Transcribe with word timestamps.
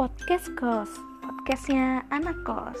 podcast 0.00 0.48
kos 0.56 0.88
podcastnya 1.20 2.00
anak 2.08 2.32
kos. 2.48 2.80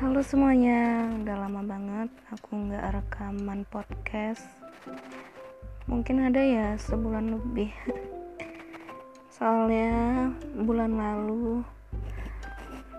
Halo 0.00 0.24
semuanya 0.24 1.04
udah 1.20 1.36
lama 1.36 1.60
banget 1.60 2.08
aku 2.32 2.64
nggak 2.64 2.96
rekaman 2.96 3.68
podcast. 3.68 4.40
Mungkin 5.84 6.32
ada 6.32 6.40
ya 6.40 6.80
sebulan 6.80 7.36
lebih. 7.36 7.68
Soalnya 9.36 10.32
bulan 10.56 10.96
lalu 10.96 11.60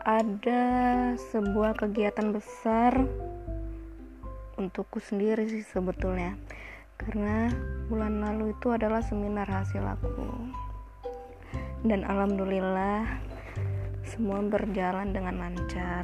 ada 0.05 0.62
sebuah 1.34 1.82
kegiatan 1.82 2.30
besar 2.30 2.94
untukku 4.62 5.02
sendiri 5.02 5.50
sih 5.50 5.66
sebetulnya. 5.66 6.38
Karena 7.02 7.49
bulan 7.90 8.21
lalu 8.21 8.54
itu 8.54 8.70
adalah 8.70 9.02
seminar 9.02 9.49
hasil 9.49 9.82
aku 9.82 10.38
dan 11.84 12.04
alhamdulillah 12.04 13.08
semua 14.04 14.44
berjalan 14.44 15.16
dengan 15.16 15.36
lancar. 15.40 16.04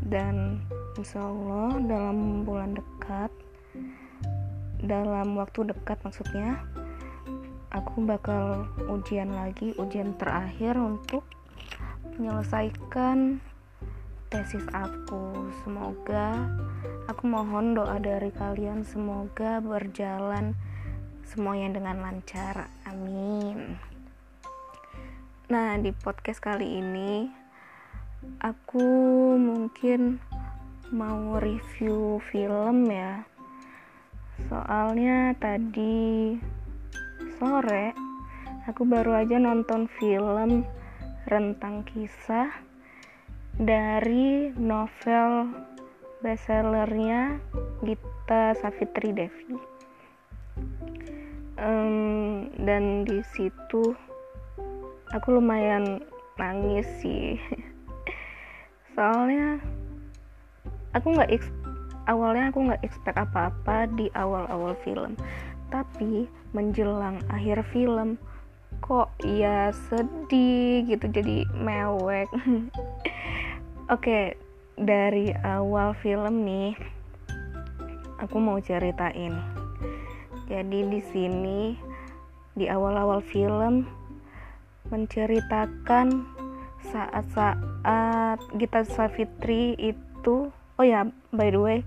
Dan 0.00 0.64
insya 0.96 1.20
Allah 1.20 1.76
dalam 1.84 2.48
bulan 2.48 2.72
dekat 2.72 3.28
dalam 4.80 5.36
waktu 5.36 5.68
dekat 5.68 6.00
maksudnya 6.00 6.56
aku 7.68 8.00
bakal 8.00 8.64
ujian 8.88 9.28
lagi 9.28 9.76
ujian 9.76 10.16
terakhir 10.16 10.80
untuk 10.80 11.28
menyelesaikan 12.16 13.44
tesis 14.32 14.64
aku. 14.72 15.52
Semoga 15.60 16.48
aku 17.12 17.28
mohon 17.28 17.76
doa 17.76 18.00
dari 18.00 18.32
kalian 18.32 18.88
semoga 18.88 19.60
berjalan 19.60 20.56
semuanya 21.28 21.76
dengan 21.76 22.00
lancar. 22.00 22.72
Amin 22.88 23.90
Nah, 25.50 25.74
di 25.82 25.90
podcast 25.90 26.38
kali 26.38 26.78
ini 26.78 27.26
aku 28.38 28.86
mungkin 29.34 30.22
mau 30.94 31.42
review 31.42 32.22
film 32.30 32.86
ya. 32.86 33.26
Soalnya 34.46 35.34
tadi 35.42 36.38
sore 37.34 37.90
aku 38.70 38.86
baru 38.86 39.26
aja 39.26 39.42
nonton 39.42 39.90
film 39.98 40.62
Rentang 41.26 41.82
Kisah 41.82 42.54
dari 43.58 44.54
novel 44.54 45.50
bestsellernya 46.22 47.42
Gita 47.82 48.54
Savitri 48.54 49.10
Devi. 49.10 49.58
Um, 51.58 52.54
dan 52.54 53.02
di 53.02 53.18
situ 53.34 54.09
aku 55.10 55.38
lumayan 55.38 56.02
nangis 56.38 56.86
sih. 57.02 57.36
Soalnya 58.94 59.58
aku 60.94 61.14
nggak 61.14 61.30
awalnya 62.06 62.50
aku 62.50 62.58
nggak 62.70 62.82
expect 62.86 63.18
apa-apa 63.18 63.90
di 63.98 64.06
awal-awal 64.14 64.74
film. 64.86 65.18
Tapi 65.70 66.26
menjelang 66.50 67.22
akhir 67.30 67.62
film 67.70 68.18
kok 68.82 69.10
ya 69.22 69.70
sedih 69.90 70.86
gitu 70.86 71.06
jadi 71.10 71.46
mewek. 71.58 72.30
Oke 73.94 74.38
dari 74.80 75.34
awal 75.42 75.92
film 75.98 76.46
nih 76.46 76.72
aku 78.22 78.36
mau 78.38 78.58
ceritain. 78.62 79.34
Jadi 80.50 80.80
di 80.90 81.00
sini 81.14 81.60
di 82.58 82.66
awal-awal 82.66 83.22
film 83.22 83.99
menceritakan 84.88 86.24
saat-saat 86.80 88.40
Gita 88.56 88.88
Savitri 88.88 89.76
itu 89.76 90.48
oh 90.50 90.86
ya 90.86 91.04
by 91.28 91.52
the 91.52 91.60
way 91.60 91.78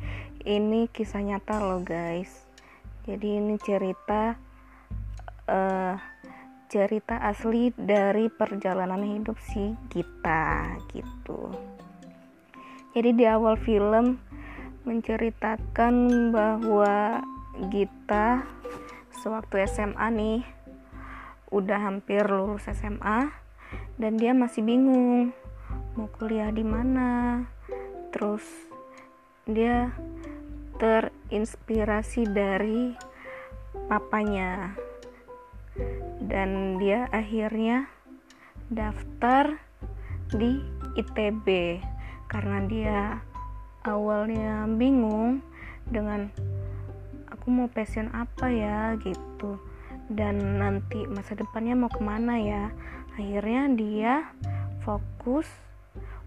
ini 0.45 0.91
kisah 0.91 1.23
nyata 1.23 1.57
loh 1.63 1.81
guys. 1.81 2.45
Jadi 3.03 3.39
ini 3.39 3.55
cerita 3.59 4.37
uh, 5.49 5.95
cerita 6.71 7.19
asli 7.21 7.69
dari 7.75 8.31
perjalanan 8.31 9.03
hidup 9.03 9.37
si 9.39 9.75
Gita 9.91 10.77
gitu. 10.91 11.51
Jadi 12.93 13.09
di 13.17 13.25
awal 13.25 13.57
film 13.57 14.21
menceritakan 14.83 16.29
bahwa 16.33 17.23
Gita 17.71 18.43
sewaktu 19.21 19.63
SMA 19.69 20.07
nih 20.11 20.39
udah 21.53 21.77
hampir 21.77 22.25
lulus 22.25 22.65
SMA 22.65 23.29
dan 24.01 24.17
dia 24.17 24.33
masih 24.33 24.65
bingung 24.65 25.29
mau 25.93 26.09
kuliah 26.09 26.49
di 26.49 26.65
mana. 26.65 27.45
Terus 28.09 28.41
dia 29.45 29.93
terinspirasi 30.81 32.25
dari 32.33 32.97
papanya 33.85 34.73
dan 36.25 36.81
dia 36.81 37.05
akhirnya 37.13 37.85
daftar 38.73 39.61
di 40.33 40.57
ITB 40.97 41.77
karena 42.29 42.57
dia 42.65 43.01
awalnya 43.85 44.65
bingung 44.65 45.45
dengan 45.85 46.33
aku 47.29 47.53
mau 47.53 47.69
passion 47.69 48.09
apa 48.15 48.49
ya? 48.49 48.97
gitu 48.97 49.72
dan 50.13 50.62
nanti 50.62 51.06
masa 51.09 51.34
depannya 51.34 51.74
mau 51.74 51.90
ke 51.90 52.01
mana 52.01 52.38
ya? 52.38 52.63
Akhirnya 53.18 53.69
dia 53.74 54.13
fokus 54.81 55.46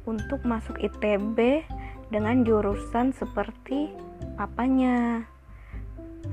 untuk 0.07 0.43
masuk 0.47 0.79
ITB 0.79 1.67
dengan 2.11 2.47
jurusan 2.47 3.11
seperti 3.11 3.91
papanya 4.39 5.27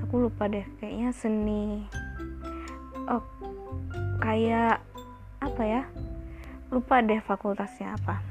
aku 0.02 0.30
lupa 0.30 0.46
deh 0.46 0.66
kayaknya 0.78 1.10
seni. 1.14 1.90
Oh 3.10 3.26
kayak 4.22 4.82
apa 5.42 5.64
ya? 5.66 5.84
Lupa 6.70 7.02
deh 7.02 7.22
fakultasnya 7.22 7.98
apa. 7.98 8.22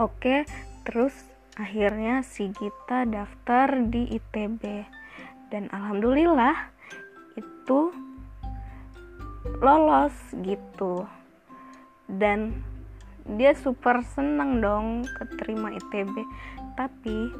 Oke 0.00 0.48
terus 0.88 1.14
akhirnya 1.54 2.26
si 2.26 2.50
Gita 2.50 3.06
daftar 3.06 3.78
di 3.86 4.10
ITB 4.10 4.62
dan 5.54 5.70
alhamdulillah 5.70 6.73
itu 7.64 7.88
lolos 9.64 10.12
gitu. 10.44 11.08
Dan 12.04 12.60
dia 13.24 13.56
super 13.56 14.04
seneng 14.04 14.60
dong 14.60 15.08
keterima 15.16 15.72
ITB 15.72 16.12
tapi 16.76 17.32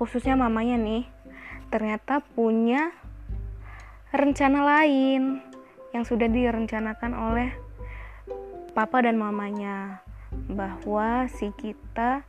khususnya 0.00 0.32
mamanya 0.32 0.80
nih 0.80 1.04
ternyata 1.68 2.24
punya 2.24 2.88
rencana 4.16 4.64
lain 4.64 5.44
yang 5.92 6.08
sudah 6.08 6.24
direncanakan 6.24 7.12
oleh 7.12 7.52
papa 8.72 9.04
dan 9.04 9.20
mamanya 9.20 10.00
bahwa 10.48 11.28
si 11.28 11.52
kita 11.60 12.24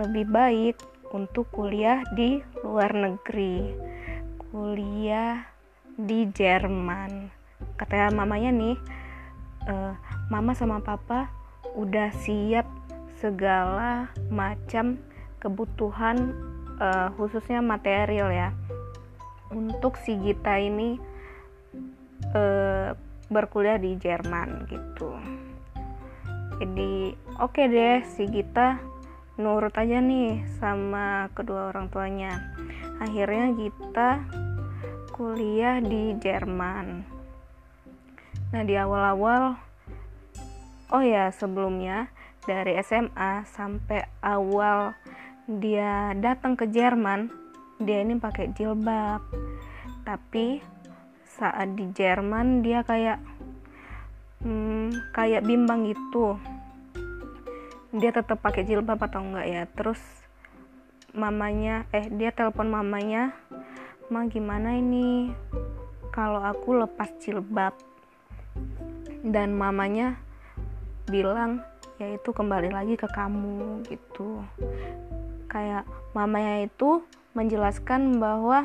lebih 0.00 0.24
baik 0.32 0.76
untuk 1.12 1.48
kuliah 1.52 2.04
di 2.16 2.40
luar 2.64 2.92
negeri. 2.96 3.76
Kuliah 4.48 5.57
di 5.98 6.30
Jerman. 6.30 7.26
Kata 7.74 8.14
mamanya 8.14 8.54
nih 8.54 8.78
uh, 9.66 9.92
mama 10.30 10.54
sama 10.54 10.78
papa 10.78 11.26
udah 11.74 12.14
siap 12.22 12.70
segala 13.18 14.14
macam 14.30 15.02
kebutuhan 15.42 16.38
uh, 16.78 17.10
khususnya 17.18 17.58
material 17.58 18.30
ya. 18.30 18.48
Untuk 19.50 19.98
si 19.98 20.14
Gita 20.22 20.54
ini 20.54 21.02
uh, 22.30 22.94
berkuliah 23.26 23.82
di 23.82 23.98
Jerman 23.98 24.70
gitu. 24.70 25.18
Jadi 26.62 27.14
oke 27.38 27.58
okay 27.58 27.66
deh 27.66 27.98
si 28.06 28.30
Gita 28.30 28.78
nurut 29.38 29.74
aja 29.78 30.02
nih 30.02 30.46
sama 30.58 31.30
kedua 31.34 31.70
orang 31.74 31.90
tuanya. 31.90 32.54
Akhirnya 32.98 33.54
Gita 33.54 34.26
kuliah 35.18 35.82
di 35.82 36.14
Jerman. 36.14 37.02
Nah, 38.54 38.62
di 38.62 38.78
awal-awal 38.78 39.58
oh 40.94 41.02
ya, 41.02 41.34
sebelumnya 41.34 42.06
dari 42.46 42.78
SMA 42.86 43.42
sampai 43.50 44.06
awal 44.22 44.94
dia 45.50 46.14
datang 46.14 46.54
ke 46.54 46.70
Jerman, 46.70 47.34
dia 47.82 48.06
ini 48.06 48.14
pakai 48.14 48.54
jilbab. 48.54 49.18
Tapi 50.06 50.62
saat 51.26 51.74
di 51.74 51.90
Jerman 51.90 52.62
dia 52.62 52.86
kayak 52.86 53.18
hmm, 54.46 55.12
kayak 55.18 55.42
bimbang 55.42 55.82
gitu. 55.90 56.38
Dia 57.90 58.14
tetap 58.14 58.38
pakai 58.38 58.62
jilbab 58.62 59.02
atau 59.02 59.18
enggak 59.18 59.50
ya? 59.50 59.62
Terus 59.66 59.98
mamanya 61.10 61.90
eh 61.90 62.06
dia 62.06 62.30
telepon 62.30 62.70
mamanya 62.70 63.34
Ma 64.08 64.24
gimana 64.24 64.72
ini? 64.72 65.28
Kalau 66.08 66.40
aku 66.40 66.80
lepas 66.80 67.12
jilbab. 67.20 67.76
Dan 69.20 69.52
mamanya 69.52 70.16
bilang 71.04 71.60
yaitu 72.00 72.32
kembali 72.32 72.72
lagi 72.72 72.96
ke 72.96 73.04
kamu 73.04 73.84
gitu. 73.84 74.40
Kayak 75.52 75.84
mamanya 76.16 76.64
itu 76.64 77.04
menjelaskan 77.36 78.16
bahwa 78.16 78.64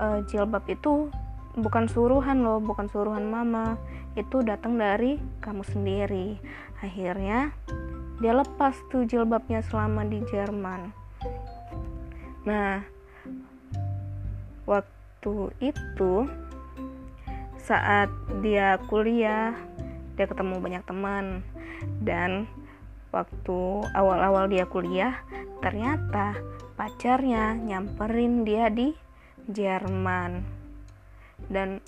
uh, 0.00 0.24
jilbab 0.24 0.64
itu 0.72 1.12
bukan 1.56 1.84
suruhan 1.84 2.40
loh 2.40 2.56
bukan 2.56 2.88
suruhan 2.88 3.28
mama. 3.28 3.76
Itu 4.16 4.40
datang 4.40 4.80
dari 4.80 5.20
kamu 5.44 5.68
sendiri. 5.68 6.40
Akhirnya 6.80 7.52
dia 8.24 8.32
lepas 8.32 8.72
tuh 8.88 9.04
jilbabnya 9.04 9.60
selama 9.60 10.08
di 10.08 10.24
Jerman. 10.32 10.88
Nah 12.48 12.95
waktu 14.66 15.54
itu 15.64 16.28
saat 17.56 18.10
dia 18.42 18.78
kuliah 18.86 19.54
dia 20.16 20.26
ketemu 20.26 20.58
banyak 20.58 20.84
teman. 20.88 21.44
Dan 22.00 22.48
waktu 23.12 23.60
awal-awal 23.92 24.48
dia 24.48 24.64
kuliah 24.66 25.20
ternyata 25.60 26.40
pacarnya 26.74 27.54
nyamperin 27.54 28.42
dia 28.42 28.72
di 28.72 28.96
Jerman. 29.46 30.42
Dan 31.46 31.84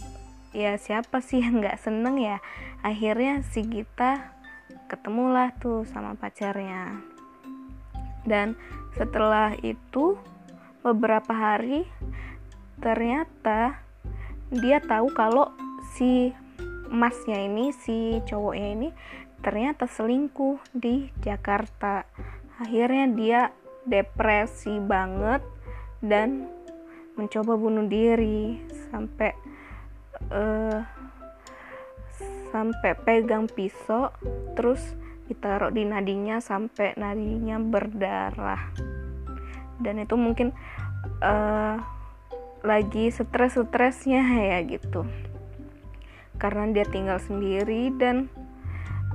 ya 0.53 0.77
siapa 0.77 1.25
sih 1.25 1.41
yang 1.43 1.65
nggak 1.65 1.81
seneng 1.81 2.21
ya? 2.21 2.39
Akhirnya 2.85 3.43
si 3.49 3.65
Gita 3.65 4.37
ketemulah 4.93 5.57
tuh 5.57 5.89
sama 5.89 6.15
pacarnya. 6.15 7.01
Dan 8.29 8.55
setelah 8.93 9.57
itu 9.65 10.21
beberapa 10.85 11.33
hari 11.33 11.89
ternyata 12.79 13.83
dia 14.49 14.81
tahu 14.81 15.13
kalau 15.13 15.53
si 15.93 16.33
masnya 16.89 17.45
ini 17.45 17.71
si 17.75 18.19
cowoknya 18.25 18.69
ini 18.73 18.89
ternyata 19.45 19.87
selingkuh 19.87 20.59
di 20.75 21.13
Jakarta. 21.23 22.09
Akhirnya 22.59 23.07
dia 23.13 23.41
depresi 23.87 24.83
banget 24.83 25.45
dan 26.03 26.51
mencoba 27.15 27.55
bunuh 27.55 27.87
diri 27.87 28.63
sampai 28.91 29.31
uh, 30.31 30.81
sampai 32.51 32.93
pegang 33.05 33.47
pisau 33.47 34.11
terus 34.57 34.81
ditaruh 35.29 35.69
di 35.71 35.85
nadinya 35.85 36.41
sampai 36.41 36.97
nadinya 36.97 37.61
berdarah. 37.61 38.73
Dan 39.79 40.03
itu 40.03 40.19
mungkin 40.19 40.51
uh, 41.23 41.98
lagi 42.63 43.11
stres-stresnya 43.13 44.23
ya 44.55 44.59
gitu. 44.67 45.07
Karena 46.39 46.71
dia 46.71 46.87
tinggal 46.87 47.19
sendiri 47.19 47.91
dan 47.95 48.31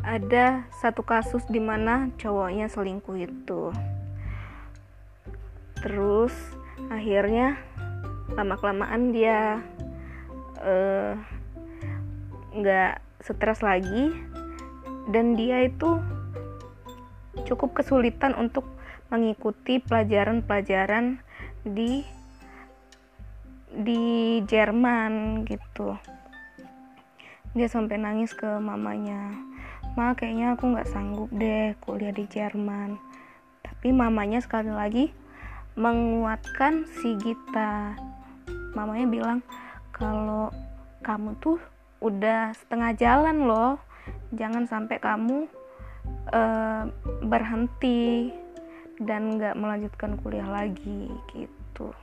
ada 0.04 0.68
satu 0.84 1.00
kasus 1.08 1.48
di 1.48 1.64
mana 1.64 2.12
cowoknya 2.20 2.68
selingkuh 2.68 3.16
itu. 3.16 3.72
Terus 5.80 6.36
akhirnya 6.92 7.56
lama 8.36 8.56
kelamaan 8.60 9.16
dia 9.16 9.64
uh, 10.60 11.16
nggak 12.54 13.00
stres 13.24 13.64
lagi 13.64 14.12
dan 15.12 15.36
dia 15.40 15.68
itu 15.68 16.00
cukup 17.48 17.76
kesulitan 17.76 18.36
untuk 18.36 18.68
mengikuti 19.12 19.80
pelajaran-pelajaran 19.84 21.20
di 21.64 22.04
di 23.74 24.40
Jerman 24.46 25.44
gitu. 25.50 25.98
Dia 27.58 27.68
sampai 27.70 27.98
nangis 27.98 28.34
ke 28.38 28.46
mamanya. 28.62 29.34
Ma 29.98 30.14
kayaknya 30.14 30.54
aku 30.54 30.74
nggak 30.74 30.90
sanggup 30.90 31.30
deh 31.34 31.74
kuliah 31.82 32.14
di 32.14 32.26
Jerman. 32.30 32.98
Tapi 33.66 33.90
mamanya 33.90 34.42
sekali 34.42 34.70
lagi 34.70 35.10
menguatkan 35.74 36.86
si 37.02 37.18
Gita. 37.18 37.98
Mamanya 38.78 39.06
bilang 39.10 39.40
kalau 39.94 40.54
kamu 41.02 41.38
tuh 41.42 41.58
udah 42.02 42.54
setengah 42.54 42.94
jalan 42.98 43.38
loh. 43.50 43.82
Jangan 44.34 44.66
sampai 44.66 44.98
kamu 44.98 45.46
uh, 46.34 46.84
berhenti 47.26 48.34
dan 49.02 49.38
nggak 49.38 49.58
melanjutkan 49.58 50.18
kuliah 50.22 50.48
lagi 50.48 51.10
gitu 51.34 51.94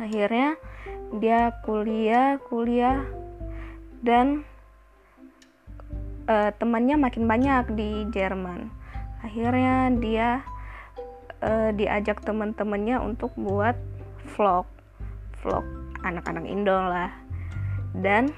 akhirnya 0.00 0.56
dia 1.20 1.52
kuliah 1.60 2.40
kuliah 2.48 3.04
dan 4.00 4.48
uh, 6.24 6.50
temannya 6.56 6.96
makin 6.96 7.28
banyak 7.28 7.64
di 7.76 7.90
Jerman. 8.08 8.72
Akhirnya 9.20 9.92
dia 10.00 10.28
uh, 11.44 11.70
diajak 11.76 12.24
teman-temannya 12.24 12.96
untuk 13.04 13.36
buat 13.36 13.76
vlog. 14.34 14.64
Vlog 15.44 15.66
anak-anak 16.00 16.48
Indo 16.48 16.72
lah. 16.72 17.12
Dan 17.92 18.32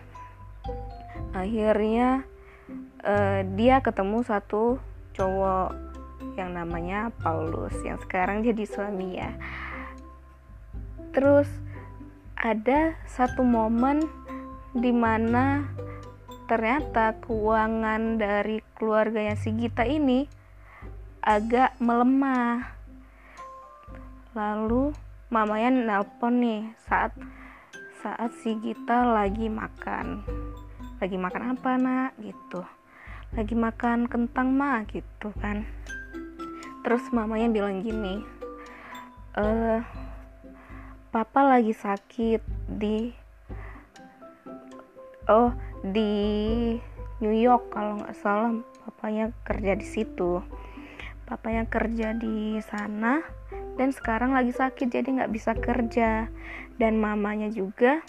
akhirnya 1.31 2.27
uh, 3.07 3.47
dia 3.55 3.79
ketemu 3.79 4.27
satu 4.27 4.83
cowok 5.15 5.71
yang 6.41 6.57
namanya 6.57 7.13
Paulus 7.21 7.77
yang 7.85 8.01
sekarang 8.01 8.41
jadi 8.41 8.65
suami 8.65 9.21
ya 9.21 9.37
terus 11.13 11.49
ada 12.35 12.97
satu 13.07 13.45
momen 13.45 14.03
di 14.73 14.91
mana 14.91 15.69
ternyata 16.49 17.21
keuangan 17.23 18.19
dari 18.19 18.65
keluarganya 18.75 19.37
si 19.39 19.55
Gita 19.55 19.87
ini 19.87 20.27
agak 21.23 21.79
melemah. 21.79 22.75
Lalu 24.33 24.97
mamanya 25.29 25.71
nelpon 25.71 26.41
nih 26.43 26.63
saat 26.89 27.15
saat 28.03 28.33
si 28.43 28.59
Gita 28.59 29.07
lagi 29.07 29.47
makan. 29.47 30.25
Lagi 30.99 31.17
makan 31.21 31.55
apa 31.55 31.71
nak? 31.79 32.11
Gitu. 32.19 32.61
Lagi 33.33 33.55
makan 33.55 34.11
kentang 34.11 34.53
mah 34.57 34.83
gitu 34.91 35.31
kan. 35.39 35.69
Terus 36.83 37.07
mamanya 37.15 37.49
bilang 37.53 37.85
gini 37.85 38.43
eh 39.33 39.81
papa 41.13 41.45
lagi 41.45 41.77
sakit 41.77 42.41
di 42.73 43.13
oh 45.29 45.53
di 45.85 46.09
New 47.21 47.37
York 47.37 47.69
kalau 47.69 48.01
nggak 48.01 48.17
salah. 48.17 48.57
Papanya 48.83 49.29
kerja 49.45 49.77
di 49.77 49.85
situ. 49.85 50.41
Papanya 51.29 51.69
kerja 51.69 52.17
di 52.17 52.57
sana 52.65 53.21
dan 53.77 53.93
sekarang 53.93 54.33
lagi 54.33 54.57
sakit 54.57 54.89
jadi 54.89 55.05
nggak 55.05 55.33
bisa 55.37 55.53
kerja. 55.53 56.33
Dan 56.81 56.97
mamanya 56.97 57.53
juga 57.53 58.01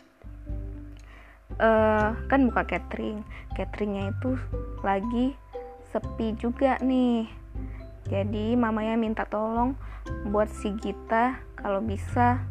uh, 1.60 2.16
kan 2.32 2.40
buka 2.48 2.64
catering. 2.64 3.20
Cateringnya 3.60 4.16
itu 4.16 4.40
lagi 4.80 5.36
sepi 5.92 6.40
juga 6.40 6.80
nih. 6.80 7.28
Jadi 8.08 8.56
mamanya 8.56 8.96
minta 8.96 9.28
tolong 9.28 9.76
buat 10.32 10.48
si 10.48 10.72
Gita 10.80 11.36
kalau 11.60 11.84
bisa 11.84 12.44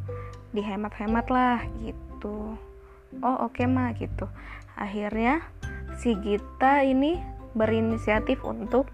dihemat-hemat 0.52 1.26
lah 1.32 1.60
gitu. 1.84 2.56
Oh 3.20 3.36
oke 3.44 3.58
okay, 3.58 3.66
mah 3.68 3.92
gitu. 3.96 4.28
Akhirnya 4.76 5.44
si 6.00 6.16
Gita 6.16 6.80
ini 6.84 7.20
berinisiatif 7.52 8.40
untuk 8.44 8.88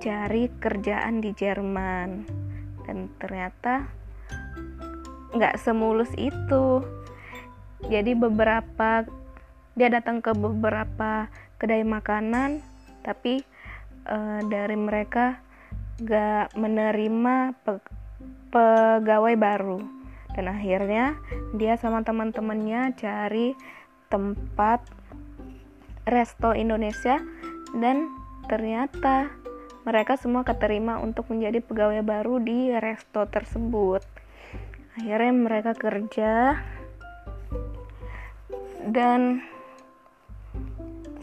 cari 0.00 0.48
kerjaan 0.60 1.24
di 1.24 1.32
Jerman. 1.32 2.28
Dan 2.84 3.08
ternyata 3.16 3.88
nggak 5.32 5.56
semulus 5.56 6.12
itu. 6.20 6.84
Jadi 7.88 8.12
beberapa 8.12 9.04
dia 9.72 9.88
datang 9.88 10.20
ke 10.20 10.36
beberapa 10.36 11.32
kedai 11.56 11.80
makanan 11.80 12.60
tapi 13.02 13.40
uh, 14.04 14.40
dari 14.46 14.76
mereka 14.76 15.40
gak 16.02 16.52
menerima 16.58 17.56
pe 17.64 17.80
pegawai 18.52 19.34
baru 19.40 20.01
dan 20.32 20.44
akhirnya 20.48 21.16
dia 21.56 21.76
sama 21.76 22.00
teman-temannya 22.04 22.96
cari 22.96 23.54
tempat 24.08 24.84
resto 26.08 26.52
Indonesia 26.52 27.20
dan 27.76 28.10
ternyata 28.50 29.32
mereka 29.82 30.14
semua 30.14 30.46
keterima 30.46 31.02
untuk 31.02 31.26
menjadi 31.32 31.58
pegawai 31.58 32.02
baru 32.06 32.38
di 32.38 32.70
resto 32.78 33.26
tersebut. 33.26 34.02
Akhirnya 34.94 35.32
mereka 35.34 35.72
kerja 35.74 36.60
dan 38.86 39.42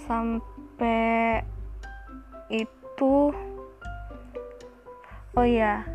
sampai 0.08 1.44
itu 2.50 3.32
oh 5.38 5.48
ya 5.48 5.86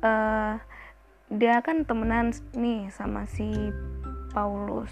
uh, 0.00 0.54
dia 1.34 1.60
kan 1.60 1.82
temenan 1.82 2.30
nih 2.54 2.90
sama 2.94 3.26
si 3.26 3.50
Paulus. 4.30 4.90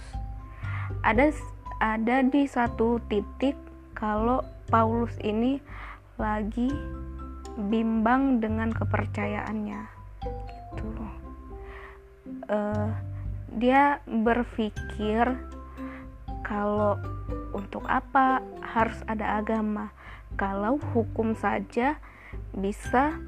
Ada 1.07 1.35
ada 1.83 2.23
di 2.27 2.47
satu 2.47 3.03
titik 3.11 3.55
kalau 3.95 4.43
Paulus 4.71 5.15
ini 5.23 5.59
lagi 6.19 6.71
bimbang 7.57 8.39
dengan 8.43 8.71
kepercayaannya. 8.71 9.83
Gitu 10.79 11.23
uh, 12.49 12.89
dia 13.53 14.01
berpikir 14.09 15.37
kalau 16.43 16.99
untuk 17.53 17.85
apa 17.87 18.41
harus 18.65 18.99
ada 19.07 19.39
agama? 19.39 19.93
Kalau 20.41 20.81
hukum 20.97 21.37
saja 21.37 22.01
bisa 22.57 23.21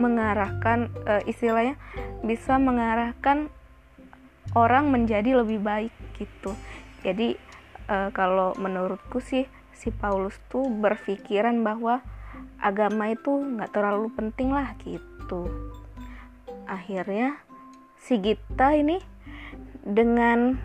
mengarahkan 0.00 0.88
uh, 1.04 1.22
istilahnya 1.28 1.76
bisa 2.24 2.56
mengarahkan 2.56 3.52
orang 4.56 4.92
menjadi 4.92 5.40
lebih 5.44 5.60
baik 5.60 5.92
gitu. 6.16 6.56
Jadi 7.02 7.36
uh, 7.88 8.08
kalau 8.14 8.56
menurutku 8.56 9.20
sih 9.20 9.48
si 9.72 9.90
Paulus 9.90 10.36
tuh 10.52 10.68
berpikiran 10.68 11.60
bahwa 11.64 12.04
agama 12.62 13.10
itu 13.10 13.32
nggak 13.32 13.72
terlalu 13.74 14.08
penting 14.14 14.54
lah 14.54 14.76
gitu. 14.84 15.50
Akhirnya 16.68 17.40
si 17.98 18.20
Gita 18.22 18.72
ini 18.76 19.02
dengan 19.82 20.56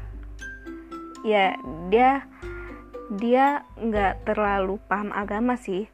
ya 1.26 1.58
dia 1.90 2.24
dia 3.18 3.66
nggak 3.80 4.28
terlalu 4.28 4.78
paham 4.86 5.10
agama 5.16 5.58
sih 5.58 5.90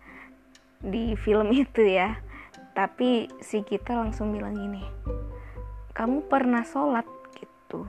di 0.84 1.16
film 1.16 1.54
itu 1.64 1.86
ya 1.86 2.20
tapi 2.74 3.30
si 3.42 3.62
kita 3.62 3.94
langsung 3.98 4.34
bilang 4.34 4.58
gini 4.58 4.84
kamu 5.94 6.26
pernah 6.26 6.66
sholat? 6.66 7.06
Gitu. 7.38 7.86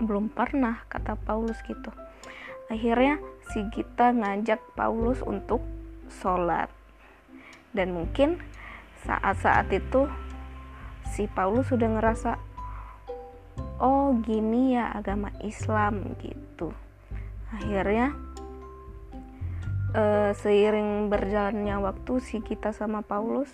Belum 0.00 0.32
pernah 0.32 0.80
kata 0.88 1.12
Paulus 1.12 1.60
gitu. 1.68 1.92
Akhirnya 2.72 3.20
si 3.52 3.60
Gita 3.68 4.16
ngajak 4.16 4.64
Paulus 4.72 5.20
untuk 5.20 5.60
sholat. 6.08 6.72
Dan 7.76 7.92
mungkin 7.92 8.40
saat-saat 9.04 9.68
itu 9.76 10.08
si 11.12 11.28
Paulus 11.28 11.68
sudah 11.68 12.00
ngerasa 12.00 12.40
oh 13.76 14.16
gini 14.24 14.80
ya 14.80 14.96
agama 14.96 15.28
Islam 15.44 16.16
gitu. 16.24 16.72
Akhirnya 17.52 18.16
uh, 19.94 20.30
seiring 20.34 21.10
berjalannya 21.10 21.76
waktu 21.82 22.12
si 22.22 22.42
kita 22.42 22.74
sama 22.74 23.02
Paulus 23.02 23.50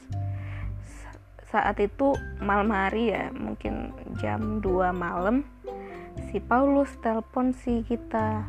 saat 1.46 1.78
itu 1.78 2.12
malam 2.42 2.74
hari 2.74 3.14
ya 3.14 3.30
mungkin 3.30 3.94
jam 4.18 4.58
2 4.58 4.92
malam 4.92 5.46
si 6.28 6.42
Paulus 6.42 6.90
telepon 7.00 7.54
si 7.54 7.80
kita. 7.86 8.44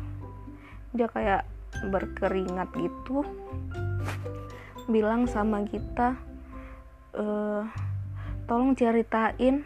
Dia 0.92 1.08
kayak 1.08 1.46
berkeringat 1.88 2.68
gitu 2.74 3.22
bilang 4.88 5.28
sama 5.28 5.62
kita 5.68 6.16
e, 7.12 7.24
tolong 8.48 8.72
ceritain 8.72 9.62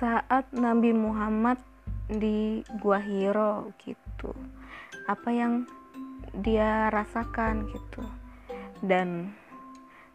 saat 0.00 0.48
Nabi 0.52 0.96
Muhammad 0.96 1.60
di 2.08 2.64
Gua 2.80 2.98
Hiro 2.98 3.76
gitu. 3.84 4.32
Apa 5.08 5.28
yang 5.28 5.68
dia 6.34 6.88
rasakan 6.92 7.66
gitu. 7.70 8.02
Dan 8.80 9.34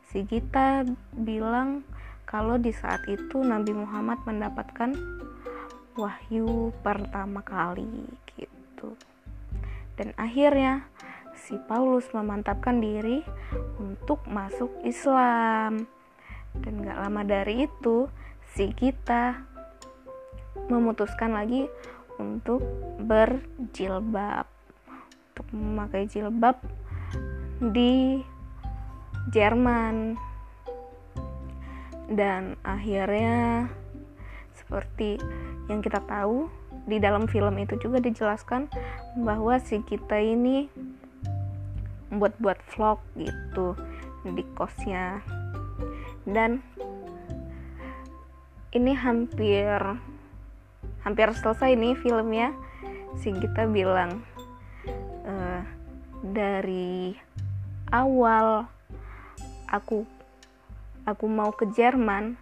si 0.10 0.24
Gita 0.26 0.88
bilang 1.14 1.86
kalau 2.26 2.58
di 2.58 2.74
saat 2.74 3.06
itu 3.06 3.44
Nabi 3.44 3.76
Muhammad 3.76 4.24
mendapatkan 4.26 4.96
wahyu 5.96 6.74
pertama 6.82 7.40
kali 7.46 7.88
gitu. 8.36 8.98
Dan 9.96 10.12
akhirnya 10.20 10.84
si 11.36 11.56
Paulus 11.70 12.10
memantapkan 12.12 12.80
diri 12.84 13.24
untuk 13.80 14.24
masuk 14.28 14.72
Islam. 14.84 15.88
Dan 16.56 16.84
gak 16.84 17.00
lama 17.00 17.22
dari 17.28 17.68
itu 17.68 18.08
si 18.56 18.72
Gita 18.72 19.44
memutuskan 20.72 21.36
lagi 21.36 21.68
untuk 22.16 22.64
berjilbab 23.04 24.55
untuk 25.36 25.52
memakai 25.52 26.08
jilbab 26.08 26.56
di 27.60 28.24
Jerman. 29.36 30.16
Dan 32.08 32.56
akhirnya 32.64 33.68
seperti 34.56 35.20
yang 35.68 35.84
kita 35.84 36.00
tahu 36.08 36.48
di 36.88 37.04
dalam 37.04 37.28
film 37.28 37.60
itu 37.60 37.76
juga 37.84 38.00
dijelaskan 38.00 38.72
bahwa 39.20 39.60
si 39.60 39.84
kita 39.84 40.16
ini 40.24 40.72
buat-buat 42.16 42.64
vlog 42.72 43.04
gitu 43.20 43.76
di 44.24 44.44
kosnya. 44.56 45.20
Dan 46.24 46.64
ini 48.72 48.96
hampir 48.96 49.84
hampir 51.04 51.28
selesai 51.36 51.76
nih 51.76 52.00
filmnya 52.00 52.56
si 53.20 53.36
kita 53.36 53.68
bilang 53.68 54.24
dari 56.36 57.16
awal 57.96 58.68
aku 59.72 60.04
aku 61.08 61.26
mau 61.32 61.56
ke 61.56 61.72
Jerman 61.72 62.36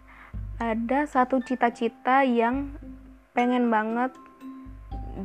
ada 0.57 1.05
satu 1.05 1.38
cita-cita 1.45 2.25
yang 2.25 2.73
pengen 3.38 3.69
banget 3.69 4.09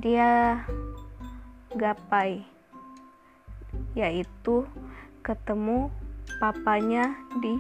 dia 0.05 0.61
gapai 1.73 2.45
yaitu 3.97 4.69
ketemu 5.25 5.89
papanya 6.41 7.17
di 7.41 7.57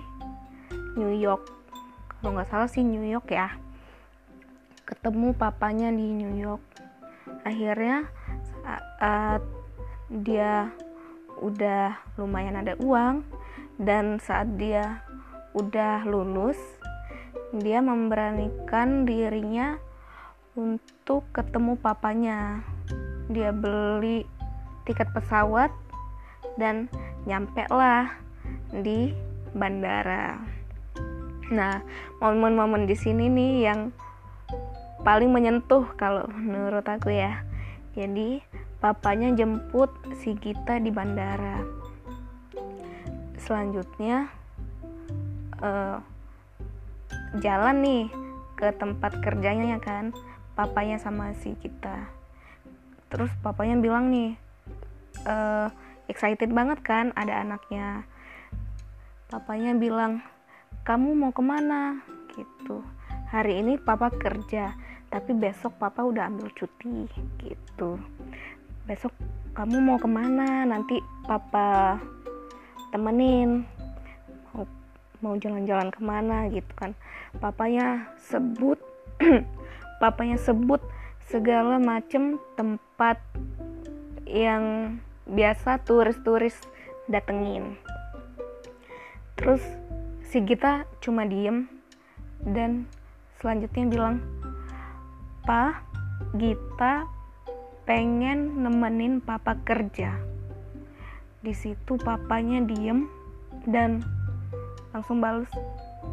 New 0.97 1.13
York. 1.13 1.49
Kalau 2.19 2.37
nggak 2.37 2.49
salah 2.53 2.69
sih 2.69 2.85
New 2.85 3.05
York 3.05 3.33
ya. 3.33 3.55
Ketemu 4.85 5.37
papanya 5.37 5.89
di 5.93 6.05
New 6.17 6.37
York. 6.37 6.65
Akhirnya 7.45 8.09
saat 8.65 9.45
dia 10.09 10.73
udah 11.41 11.97
lumayan 12.19 12.59
ada 12.59 12.75
uang 12.79 13.23
dan 13.79 14.19
saat 14.19 14.59
dia 14.59 15.03
udah 15.55 16.05
lulus 16.05 16.59
dia 17.57 17.81
memberanikan 17.81 19.09
dirinya 19.09 19.81
untuk 20.59 21.25
ketemu 21.33 21.81
papanya. 21.81 22.61
Dia 23.33 23.57
beli 23.57 24.29
tiket 24.85 25.09
pesawat 25.17 25.73
dan 26.61 26.93
nyampe 27.25 27.65
lah 27.73 28.13
di 28.75 29.17
bandara. 29.57 30.45
Nah 31.49 31.81
momen-momen 32.21 32.85
di 32.85 32.97
sini 32.99 33.33
nih 33.33 33.53
yang 33.65 33.81
paling 35.01 35.33
menyentuh 35.33 35.89
kalau 35.97 36.29
menurut 36.29 36.85
aku 36.85 37.15
ya. 37.17 37.47
Jadi 37.97 38.45
papanya 38.79 39.35
jemput 39.35 39.91
si 40.23 40.39
Gita 40.39 40.79
di 40.79 40.91
bandara. 40.95 41.67
Selanjutnya 43.43 44.31
uh, 45.59 45.99
jalan 47.43 47.77
nih 47.83 48.05
ke 48.59 48.71
tempat 48.79 49.19
kerjanya 49.23 49.79
ya 49.79 49.81
kan 49.83 50.15
papanya 50.55 51.03
sama 51.03 51.35
si 51.43 51.59
Gita. 51.59 52.07
Terus 53.11 53.31
papanya 53.43 53.79
bilang 53.83 54.15
nih 54.15 54.39
uh, 55.27 55.71
excited 56.07 56.55
banget 56.55 56.79
kan 56.87 57.11
ada 57.19 57.43
anaknya. 57.43 58.07
Papanya 59.27 59.75
bilang 59.75 60.23
kamu 60.87 61.19
mau 61.19 61.33
ke 61.35 61.43
mana? 61.43 61.99
Gitu. 62.31 62.79
Hari 63.29 63.61
ini 63.61 63.75
papa 63.77 64.15
kerja 64.15 64.73
tapi 65.09 65.33
besok 65.33 65.81
papa 65.81 66.05
udah 66.05 66.29
ambil 66.29 66.53
cuti 66.53 67.09
gitu 67.41 67.97
besok 68.89 69.13
kamu 69.53 69.85
mau 69.85 69.99
ke 70.01 70.09
mana? 70.09 70.65
Nanti 70.65 70.97
papa 71.29 72.01
temenin. 72.89 73.69
Mau 74.57 74.65
mau 75.21 75.35
jalan-jalan 75.37 75.93
ke 75.93 76.01
mana 76.01 76.49
gitu 76.49 76.73
kan. 76.73 76.97
Papanya 77.37 78.09
sebut 78.17 78.81
papanya 80.03 80.41
sebut 80.41 80.81
segala 81.29 81.77
macem 81.77 82.41
tempat 82.57 83.21
yang 84.25 84.97
biasa 85.29 85.85
turis-turis 85.85 86.57
datengin. 87.13 87.77
Terus 89.37 89.61
si 90.25 90.41
Gita 90.41 90.89
cuma 91.05 91.29
diem 91.29 91.69
dan 92.41 92.89
selanjutnya 93.37 93.85
bilang 93.85 94.17
Papa 95.45 95.85
Gita 96.39 97.18
pengen 97.89 98.61
nemenin 98.61 99.25
papa 99.25 99.57
kerja. 99.65 100.13
Di 101.41 101.57
situ 101.57 101.97
papanya 101.97 102.61
diem 102.61 103.09
dan 103.65 104.05
langsung 104.93 105.25
balas 105.25 105.49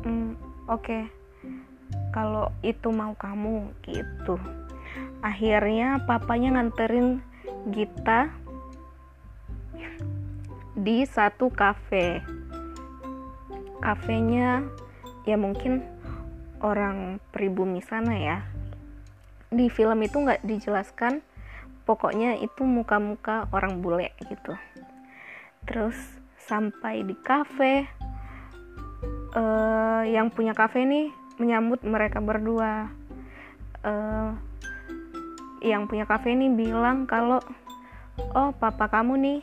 mm, 0.07 0.39
oke 0.71 0.79
okay, 0.79 1.03
kalau 2.15 2.47
itu 2.63 2.87
mau 2.95 3.11
kamu 3.19 3.75
gitu. 3.83 4.39
Akhirnya 5.19 5.99
papanya 6.07 6.55
nganterin 6.55 7.19
Gita 7.67 8.31
di 10.79 11.03
satu 11.03 11.51
kafe. 11.51 12.23
Kafenya 13.83 14.63
ya 15.27 15.35
mungkin 15.35 15.83
orang 16.63 17.19
pribumi 17.35 17.83
sana 17.83 18.15
ya. 18.15 18.47
Di 19.51 19.67
film 19.67 19.99
itu 20.07 20.23
nggak 20.23 20.47
dijelaskan 20.47 21.34
pokoknya 21.85 22.41
itu 22.41 22.65
muka-muka 22.65 23.45
orang 23.53 23.79
bule 23.79 24.11
gitu. 24.25 24.57
Terus 25.69 25.95
sampai 26.41 27.05
di 27.05 27.13
kafe 27.17 27.85
uh, 29.37 30.03
yang 30.05 30.33
punya 30.33 30.53
kafe 30.53 30.85
nih 30.85 31.13
menyambut 31.37 31.85
mereka 31.85 32.21
berdua. 32.21 32.89
Uh, 33.85 34.33
yang 35.65 35.89
punya 35.89 36.05
kafe 36.05 36.33
ini 36.33 36.49
bilang 36.53 37.09
kalau 37.09 37.41
oh 38.37 38.53
papa 38.53 38.85
kamu 38.89 39.13
nih 39.17 39.41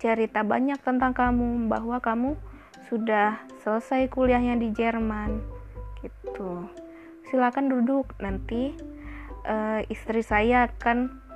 cerita 0.00 0.40
banyak 0.40 0.80
tentang 0.80 1.12
kamu 1.12 1.68
bahwa 1.68 2.00
kamu 2.00 2.38
sudah 2.88 3.36
selesai 3.60 4.08
kuliahnya 4.08 4.56
di 4.56 4.72
Jerman. 4.72 5.44
Gitu. 6.00 6.68
Silakan 7.28 7.68
duduk 7.68 8.16
nanti 8.16 8.72
uh, 9.44 9.84
istri 9.92 10.24
saya 10.24 10.72
akan 10.72 11.27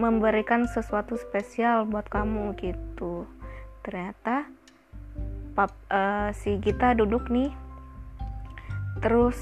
memberikan 0.00 0.64
sesuatu 0.64 1.20
spesial 1.20 1.84
buat 1.84 2.08
kamu 2.08 2.56
gitu. 2.56 3.28
Ternyata 3.84 4.48
pap, 5.52 5.76
uh, 5.92 6.32
si 6.32 6.56
Gita 6.56 6.96
duduk 6.96 7.28
nih. 7.28 7.52
Terus 9.04 9.36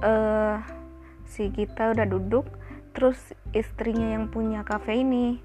uh, 0.00 0.56
si 1.28 1.52
Gita 1.52 1.92
udah 1.92 2.08
duduk. 2.08 2.48
Terus 2.96 3.20
istrinya 3.52 4.16
yang 4.16 4.32
punya 4.32 4.64
kafe 4.64 5.04
ini 5.04 5.38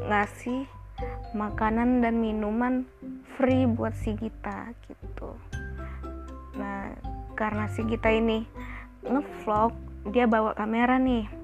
ngasih 0.00 0.64
makanan 1.36 2.00
dan 2.00 2.22
minuman 2.22 2.86
free 3.36 3.66
buat 3.66 3.92
si 3.98 4.14
Gita 4.14 4.70
gitu. 4.86 5.34
Nah 6.56 6.94
karena 7.34 7.66
si 7.68 7.82
Gita 7.84 8.08
ini 8.08 8.46
ngevlog 9.04 9.72
dia 10.12 10.24
bawa 10.24 10.56
kamera 10.56 10.96
nih 10.96 11.39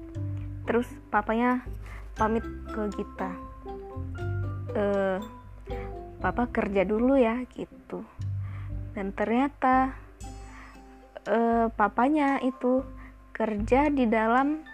terus 0.67 0.85
papanya 1.07 1.63
pamit 2.19 2.43
ke 2.69 2.81
Gita 2.93 3.31
e, 4.75 4.83
papa 6.19 6.51
kerja 6.51 6.83
dulu 6.83 7.15
ya 7.15 7.41
gitu. 7.55 8.03
Dan 8.91 9.15
ternyata 9.15 9.95
e, 11.23 11.71
papanya 11.71 12.43
itu 12.43 12.83
kerja 13.31 13.87
di 13.87 14.05
dalam 14.09 14.65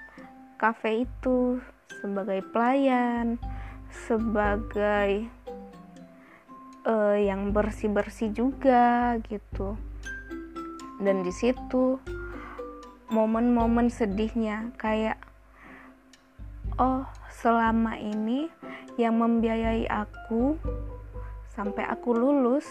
kafe 0.57 1.05
itu 1.05 1.59
sebagai 2.01 2.41
pelayan 2.51 3.37
sebagai 3.93 5.29
uh, 6.83 7.17
yang 7.17 7.53
bersih-bersih 7.53 8.33
juga 8.33 9.15
gitu. 9.29 9.77
Dan 10.99 11.21
di 11.21 11.33
situ 11.33 12.01
momen-momen 13.13 13.93
sedihnya 13.93 14.73
kayak 14.81 15.21
oh 16.77 17.05
selama 17.29 17.97
ini 17.97 18.49
yang 18.97 19.17
membiayai 19.17 19.89
aku 19.89 20.57
sampai 21.53 21.85
aku 21.85 22.13
lulus 22.13 22.65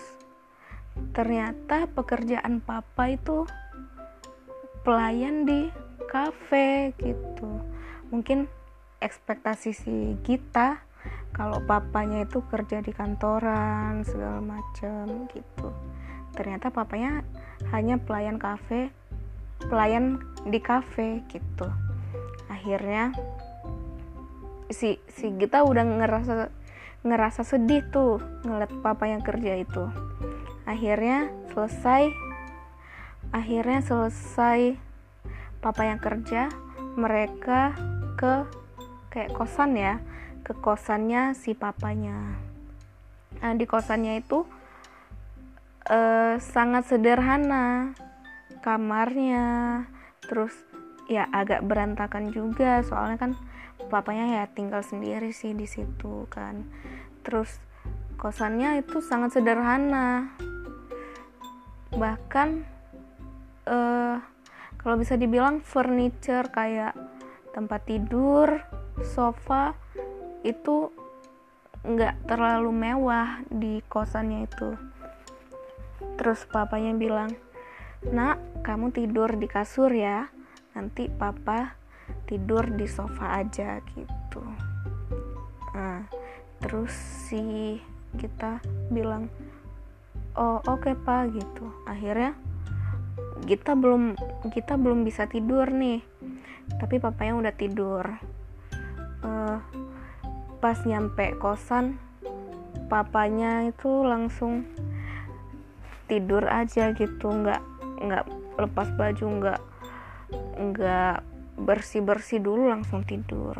ternyata 1.17 1.89
pekerjaan 1.91 2.61
papa 2.61 3.15
itu 3.15 3.49
pelayan 4.83 5.49
di 5.49 5.73
kafe 6.11 6.93
gitu. 7.01 7.49
Mungkin 8.13 8.51
ekspektasi 9.01 9.71
si 9.73 9.97
kita 10.21 10.85
kalau 11.33 11.65
papanya 11.65 12.29
itu 12.29 12.45
kerja 12.47 12.85
di 12.85 12.93
kantoran 12.93 14.05
segala 14.05 14.43
macam 14.45 15.31
gitu. 15.33 15.69
Ternyata 16.37 16.69
papanya 16.69 17.25
hanya 17.73 17.97
pelayan 17.97 18.37
kafe 18.37 18.93
pelayan 19.67 20.19
di 20.47 20.59
kafe 20.59 21.23
gitu. 21.31 21.67
Akhirnya 22.51 23.15
si 24.73 24.99
si 25.09 25.33
kita 25.37 25.65
udah 25.65 25.85
ngerasa 25.85 26.51
ngerasa 27.03 27.43
sedih 27.45 27.83
tuh 27.93 28.19
ngeliat 28.45 28.73
papa 28.81 29.09
yang 29.09 29.23
kerja 29.23 29.59
itu. 29.59 29.85
Akhirnya 30.65 31.31
selesai 31.53 32.13
akhirnya 33.33 33.81
selesai 33.81 34.77
papa 35.65 35.83
yang 35.89 36.01
kerja 36.03 36.53
mereka 36.99 37.73
ke 38.19 38.45
kayak 39.09 39.33
kosan 39.33 39.79
ya 39.79 40.01
ke 40.43 40.53
kosannya 40.59 41.33
si 41.39 41.55
papanya. 41.55 42.37
Nah 43.41 43.53
di 43.55 43.65
kosannya 43.65 44.21
itu 44.21 44.45
eh, 45.91 46.37
sangat 46.39 46.91
sederhana 46.91 47.95
kamarnya 48.63 49.83
terus 50.23 50.55
ya 51.11 51.27
agak 51.35 51.67
berantakan 51.67 52.31
juga 52.31 52.81
soalnya 52.87 53.19
kan 53.19 53.33
papanya 53.93 54.41
ya 54.41 54.45
tinggal 54.49 54.81
sendiri 54.81 55.37
sih 55.37 55.53
di 55.53 55.69
situ 55.69 56.25
kan. 56.33 56.65
Terus 57.21 57.61
kosannya 58.17 58.81
itu 58.81 59.05
sangat 59.05 59.37
sederhana. 59.37 60.33
Bahkan 61.93 62.49
eh, 63.69 64.17
kalau 64.81 64.97
bisa 64.97 65.21
dibilang 65.21 65.61
furniture 65.61 66.49
kayak 66.49 66.97
tempat 67.53 67.85
tidur 67.85 68.65
sofa 69.05 69.77
itu 70.41 70.89
nggak 71.85 72.25
terlalu 72.25 72.73
mewah 72.73 73.45
di 73.53 73.85
kosannya 73.93 74.49
itu. 74.49 74.73
Terus 76.17 76.49
papanya 76.49 76.97
bilang 76.97 77.31
nak 78.09 78.41
kamu 78.65 78.91
tidur 78.91 79.37
di 79.37 79.47
kasur 79.47 79.93
ya. 79.93 80.33
Nanti 80.73 81.13
papa 81.13 81.82
tidur 82.27 82.65
di 82.65 82.89
sofa 82.89 83.45
aja 83.45 83.79
gitu. 83.93 84.43
Nah, 85.77 86.05
terus 86.61 86.93
si 87.29 87.77
kita 88.17 88.61
bilang 88.93 89.29
oh 90.37 90.61
oke 90.65 90.89
okay, 90.89 90.95
pak 90.97 91.33
gitu. 91.33 91.69
Akhirnya 91.85 92.37
kita 93.45 93.77
belum 93.77 94.17
kita 94.53 94.81
belum 94.81 95.05
bisa 95.05 95.29
tidur 95.29 95.69
nih. 95.69 96.01
Tapi 96.79 96.97
papanya 97.03 97.37
udah 97.37 97.55
tidur. 97.55 98.05
Uh, 99.23 99.59
pas 100.63 100.79
nyampe 100.87 101.37
kosan 101.39 101.99
papanya 102.87 103.67
itu 103.67 103.91
langsung 104.05 104.65
tidur 106.09 106.49
aja 106.49 106.93
gitu. 106.97 107.29
Nggak 107.29 107.61
nggak 108.03 108.25
lepas 108.57 108.89
baju 108.97 109.27
nggak 109.41 109.61
nggak 110.57 111.32
bersih 111.57 112.01
bersih 112.01 112.41
dulu 112.41 112.73
langsung 112.73 113.05
tidur. 113.05 113.59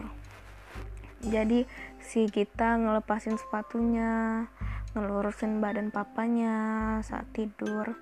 Jadi 1.23 1.65
si 2.03 2.27
kita 2.27 2.75
ngelepasin 2.83 3.39
sepatunya 3.39 4.45
ngelurusin 4.93 5.63
badan 5.63 5.95
papanya 5.95 6.99
saat 7.07 7.31
tidur. 7.31 7.95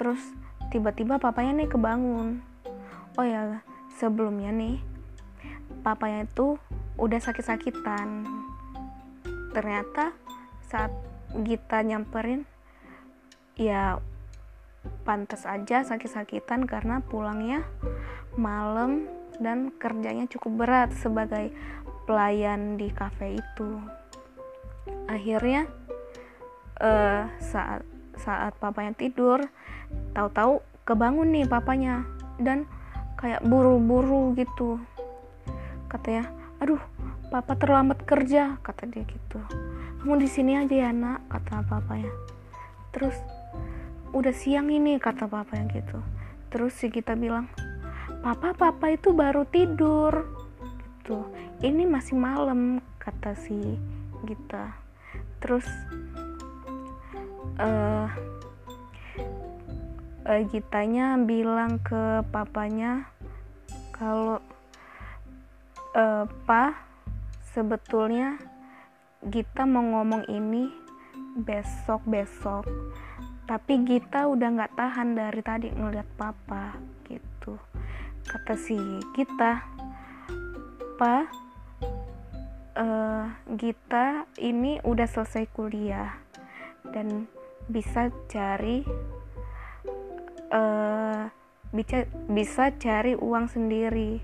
Terus 0.00 0.18
tiba-tiba 0.72 1.20
papanya 1.20 1.60
nih 1.60 1.70
kebangun. 1.70 2.40
Oh 3.14 3.26
ya 3.26 3.60
sebelumnya 4.00 4.50
nih 4.50 4.80
papanya 5.84 6.24
itu 6.24 6.56
udah 6.96 7.20
sakit-sakitan. 7.20 8.24
Ternyata 9.52 10.16
saat 10.66 10.90
kita 11.34 11.84
nyamperin 11.84 12.48
ya 13.54 14.02
pantas 15.04 15.46
aja 15.46 15.84
sakit-sakitan 15.84 16.66
karena 16.66 17.04
pulangnya 17.04 17.62
malam 18.34 19.06
dan 19.40 19.74
kerjanya 19.78 20.26
cukup 20.30 20.66
berat 20.66 20.90
sebagai 20.94 21.50
pelayan 22.04 22.76
di 22.76 22.92
kafe 22.92 23.40
itu. 23.40 23.70
Akhirnya 25.08 25.66
uh, 26.80 27.26
saat 27.40 27.82
saat 28.14 28.54
papanya 28.62 28.94
tidur 28.94 29.42
tahu-tahu 30.14 30.62
kebangun 30.86 31.34
nih 31.34 31.46
papanya 31.48 32.06
dan 32.38 32.68
kayak 33.18 33.42
buru-buru 33.42 34.36
gitu. 34.38 34.78
Katanya 35.88 36.30
aduh 36.60 36.80
papa 37.32 37.58
terlambat 37.58 38.04
kerja 38.06 38.60
kata 38.62 38.86
dia 38.86 39.02
gitu. 39.08 39.40
Kamu 40.00 40.20
di 40.20 40.28
sini 40.28 40.60
aja 40.60 40.88
ya 40.88 40.90
nak 40.92 41.26
kata 41.32 41.64
papanya. 41.64 42.12
Terus 42.92 43.16
udah 44.14 44.30
siang 44.30 44.70
ini 44.70 45.00
kata 45.00 45.26
papa 45.26 45.58
yang 45.58 45.72
gitu. 45.72 45.98
Terus 46.52 46.76
si 46.78 46.86
kita 46.86 47.18
bilang 47.18 47.50
papa 48.24 48.56
papa 48.56 48.88
itu 48.88 49.12
baru 49.12 49.44
tidur. 49.44 50.24
Gitu. 50.80 51.20
Ini 51.60 51.84
masih 51.84 52.16
malam 52.16 52.80
kata 52.96 53.36
si 53.36 53.76
kita 54.24 54.72
terus 55.44 55.68
uh, 57.60 58.08
uh, 60.24 60.40
Gitanya 60.48 61.20
bilang 61.20 61.76
ke 61.84 62.24
papanya 62.32 63.12
kalau 63.92 64.40
uh, 65.92 66.24
pa 66.48 66.72
sebetulnya 67.52 68.40
Gita 69.24 69.68
mau 69.68 69.84
ngomong 69.84 70.24
ini 70.32 70.72
besok-besok 71.44 72.64
tapi 73.44 73.84
Gita 73.84 74.24
udah 74.24 74.48
nggak 74.48 74.74
tahan 74.80 75.12
dari 75.12 75.40
tadi 75.44 75.68
ngeliat 75.76 76.08
papa 76.16 76.72
kata 78.24 78.56
si 78.56 78.76
Gita 79.12 79.60
pa 80.96 81.28
uh, 82.78 83.26
Gita 83.54 84.24
ini 84.40 84.80
udah 84.82 85.06
selesai 85.06 85.48
kuliah 85.52 86.16
dan 86.90 87.28
bisa 87.68 88.12
cari 88.28 88.84
uh, 90.52 91.26
bisa 91.74 92.06
bisa 92.30 92.70
cari 92.76 93.18
uang 93.18 93.50
sendiri. 93.50 94.22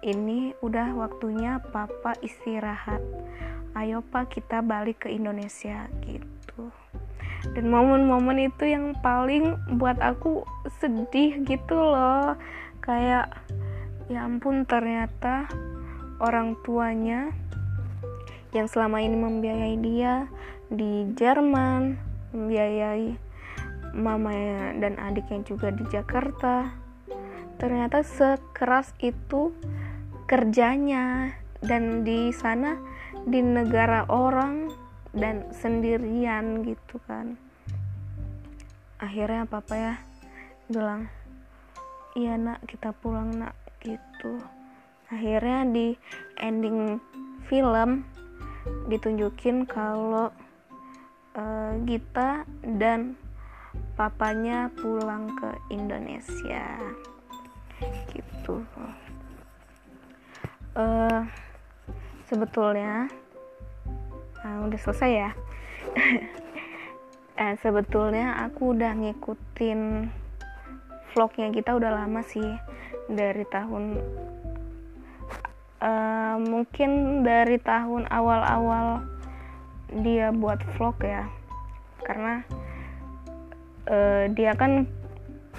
Ini 0.00 0.56
udah 0.64 0.96
waktunya 0.96 1.60
papa 1.60 2.16
istirahat. 2.24 3.04
Ayo 3.76 4.00
pak 4.00 4.32
kita 4.32 4.64
balik 4.64 5.04
ke 5.04 5.08
Indonesia 5.12 5.92
gitu. 6.06 6.72
Dan 7.52 7.72
momen-momen 7.72 8.48
itu 8.52 8.68
yang 8.68 8.96
paling 9.00 9.56
buat 9.76 9.96
aku 10.00 10.44
sedih 10.80 11.40
gitu 11.44 11.76
loh 11.76 12.36
kayak 12.82 13.32
ya 14.10 14.26
ampun 14.26 14.66
ternyata 14.66 15.46
orang 16.18 16.58
tuanya 16.66 17.30
yang 18.50 18.66
selama 18.66 18.98
ini 18.98 19.16
membiayai 19.16 19.76
dia 19.78 20.26
di 20.66 21.06
Jerman 21.14 21.94
membiayai 22.34 23.14
mamanya 23.94 24.74
dan 24.78 24.98
adiknya 24.98 25.46
juga 25.46 25.70
di 25.70 25.86
Jakarta 25.86 26.74
ternyata 27.60 28.00
sekeras 28.00 28.96
itu 29.04 29.52
kerjanya 30.24 31.36
dan 31.60 32.06
di 32.06 32.32
sana 32.32 32.80
di 33.28 33.44
negara 33.44 34.08
orang 34.08 34.72
dan 35.12 35.50
sendirian 35.50 36.62
gitu 36.64 37.02
kan. 37.04 37.36
Akhirnya 39.02 39.44
papa 39.44 39.74
ya 39.76 39.94
bilang 40.70 41.10
iya 42.20 42.36
nak 42.36 42.60
kita 42.68 42.92
pulang 42.92 43.32
nak 43.32 43.56
gitu. 43.80 44.36
Akhirnya 45.08 45.64
di 45.64 45.96
ending 46.36 47.00
film 47.48 48.04
ditunjukin 48.92 49.64
kalau 49.64 50.28
uh, 51.32 51.72
Gita 51.88 52.44
dan 52.76 53.16
papanya 53.96 54.68
pulang 54.76 55.32
ke 55.32 55.50
Indonesia. 55.72 56.76
Gitu. 58.12 58.60
Uh, 60.76 61.24
sebetulnya 62.28 63.08
nah, 64.44 64.68
udah 64.68 64.78
selesai 64.78 65.10
ya. 65.10 65.30
Eh, 67.40 67.56
sebetulnya 67.64 68.36
aku 68.44 68.76
udah 68.76 68.92
ngikutin 69.00 70.12
vlognya 71.12 71.50
kita 71.50 71.74
udah 71.76 71.90
lama 72.02 72.22
sih 72.22 72.46
dari 73.10 73.42
tahun 73.50 73.98
uh, 75.82 76.36
mungkin 76.38 77.22
dari 77.26 77.58
tahun 77.58 78.06
awal-awal 78.08 79.02
dia 80.04 80.30
buat 80.30 80.62
vlog 80.78 80.96
ya. 81.02 81.26
Karena 82.06 82.44
uh, 83.90 84.24
dia 84.30 84.54
kan 84.54 84.86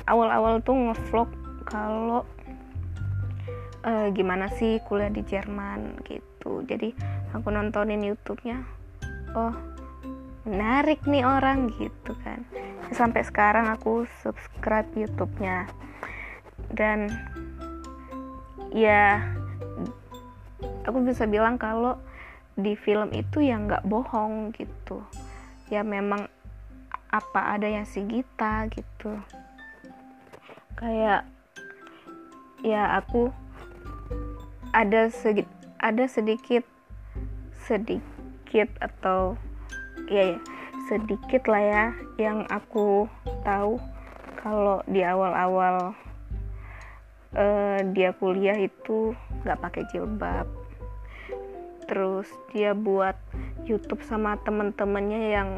awal-awal 0.08 0.64
tuh 0.64 0.76
ngevlog 0.76 1.30
kalau 1.68 2.24
uh, 3.84 4.08
gimana 4.16 4.48
sih 4.56 4.80
kuliah 4.88 5.12
di 5.12 5.22
Jerman 5.28 6.00
gitu. 6.08 6.64
Jadi 6.66 6.96
aku 7.36 7.52
nontonin 7.52 8.02
YouTube-nya. 8.02 8.64
Oh 9.36 9.71
menarik 10.47 11.06
nih 11.06 11.25
orang 11.25 11.69
gitu 11.77 12.17
kan. 12.25 12.45
Sampai 12.91 13.21
sekarang 13.21 13.69
aku 13.69 14.10
subscribe 14.25 14.89
YouTube-nya. 14.97 15.69
Dan 16.71 17.12
ya 18.73 19.21
aku 20.88 21.04
bisa 21.04 21.27
bilang 21.27 21.60
kalau 21.60 21.99
di 22.58 22.73
film 22.75 23.13
itu 23.13 23.43
ya 23.43 23.58
nggak 23.62 23.86
bohong 23.86 24.51
gitu. 24.58 25.04
Ya 25.69 25.86
memang 25.86 26.27
apa 27.12 27.56
adanya 27.56 27.84
si 27.84 28.04
Gita 28.08 28.65
gitu. 28.71 29.19
Kayak 30.80 31.27
ya 32.63 32.97
aku 32.97 33.30
ada 34.71 35.12
sedikit 35.12 35.49
ada 35.82 36.06
sedikit 36.06 36.63
sedikit 37.65 38.69
atau 38.80 39.36
ya, 40.12 40.36
sedikit 40.91 41.47
lah 41.47 41.63
ya 41.63 41.86
yang 42.19 42.43
aku 42.52 43.08
tahu 43.47 43.80
kalau 44.43 44.84
di 44.89 45.00
awal-awal 45.00 45.95
uh, 47.38 47.80
dia 47.95 48.12
kuliah 48.19 48.60
itu 48.60 49.15
nggak 49.47 49.62
pakai 49.63 49.84
jilbab. 49.89 50.47
Terus 51.88 52.28
dia 52.52 52.71
buat 52.76 53.15
YouTube 53.67 54.04
sama 54.04 54.36
temen-temennya 54.43 55.21
yang 55.32 55.50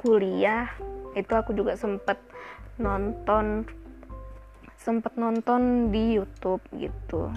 kuliah. 0.00 0.68
Itu 1.16 1.32
aku 1.32 1.56
juga 1.56 1.76
sempet 1.76 2.20
nonton 2.76 3.64
sempet 4.76 5.16
nonton 5.16 5.90
di 5.90 6.20
YouTube 6.20 6.62
gitu. 6.76 7.32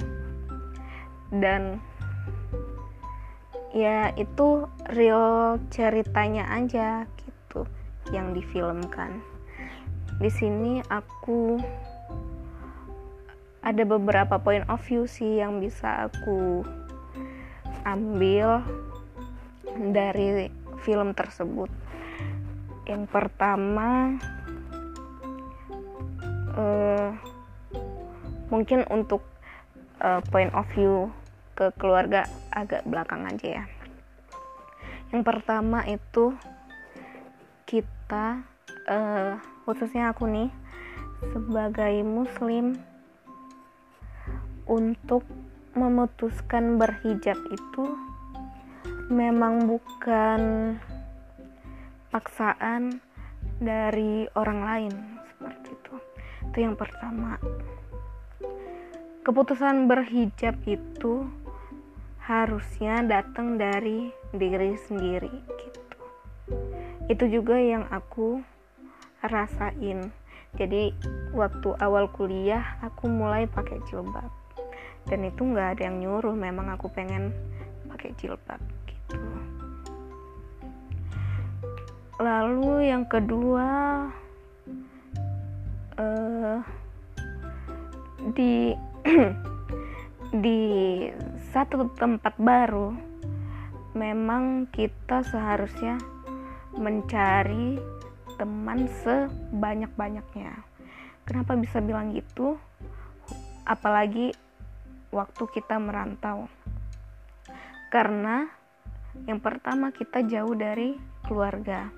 Dan 1.33 1.81
ya 3.69 4.09
itu 4.17 4.65
real 4.93 5.61
ceritanya 5.69 6.49
aja 6.49 7.05
gitu 7.21 7.65
yang 8.09 8.33
difilmkan. 8.33 9.21
Di 10.19 10.29
sini 10.33 10.81
aku 10.89 11.61
ada 13.59 13.83
beberapa 13.85 14.39
point 14.41 14.65
of 14.71 14.81
view 14.87 15.05
sih 15.05 15.39
yang 15.39 15.61
bisa 15.61 16.09
aku 16.09 16.65
ambil 17.85 18.65
dari 19.93 20.49
film 20.81 21.13
tersebut. 21.13 21.69
Yang 22.89 23.03
pertama 23.13 24.17
uh, 26.57 27.13
mungkin 28.49 28.83
untuk 28.89 29.21
uh, 30.01 30.19
point 30.33 30.49
of 30.57 30.65
view 30.73 31.13
ke 31.59 31.75
keluarga 31.75 32.23
agak 32.55 32.87
belakang 32.87 33.27
aja 33.27 33.59
ya. 33.59 33.63
Yang 35.11 35.23
pertama 35.27 35.83
itu 35.83 36.31
kita 37.67 38.47
uh, 38.87 39.35
khususnya 39.67 40.15
aku 40.15 40.23
nih 40.23 40.47
sebagai 41.35 41.99
muslim 42.07 42.79
untuk 44.63 45.27
memutuskan 45.75 46.79
berhijab 46.79 47.35
itu 47.51 47.85
memang 49.11 49.67
bukan 49.67 50.73
paksaan 52.13 53.03
dari 53.59 54.29
orang 54.37 54.59
lain 54.63 54.93
seperti 55.27 55.69
itu. 55.75 55.95
Itu 56.49 56.57
yang 56.63 56.75
pertama. 56.79 57.35
Keputusan 59.25 59.85
berhijab 59.85 60.57
itu 60.65 61.27
harusnya 62.29 63.01
datang 63.09 63.57
dari 63.57 64.13
diri 64.29 64.77
sendiri 64.85 65.33
gitu. 65.33 65.81
Itu 67.09 67.25
juga 67.25 67.57
yang 67.57 67.89
aku 67.89 68.45
rasain. 69.25 70.13
Jadi 70.53 70.93
waktu 71.33 71.73
awal 71.81 72.05
kuliah 72.13 72.77
aku 72.85 73.09
mulai 73.09 73.49
pakai 73.49 73.81
jilbab. 73.89 74.29
Dan 75.09 75.25
itu 75.25 75.41
nggak 75.41 75.81
ada 75.81 75.89
yang 75.89 76.05
nyuruh 76.05 76.37
memang 76.37 76.69
aku 76.69 76.85
pengen 76.93 77.33
pakai 77.89 78.13
jilbab 78.21 78.61
gitu. 78.85 79.17
Lalu 82.21 82.93
yang 82.93 83.09
kedua 83.09 83.69
uh, 85.97 86.61
di 88.37 88.77
di 90.45 90.61
satu 91.49 91.89
tempat 91.97 92.37
baru 92.37 92.93
memang 93.97 94.69
kita 94.69 95.25
seharusnya 95.25 95.97
mencari 96.77 97.81
teman 98.37 98.85
sebanyak-banyaknya. 99.01 100.53
Kenapa 101.25 101.57
bisa 101.57 101.81
bilang 101.81 102.13
gitu? 102.13 102.61
Apalagi 103.65 104.31
waktu 105.09 105.43
kita 105.49 105.81
merantau. 105.81 106.45
Karena 107.89 108.45
yang 109.25 109.41
pertama 109.41 109.89
kita 109.89 110.21
jauh 110.21 110.53
dari 110.53 110.93
keluarga. 111.25 111.89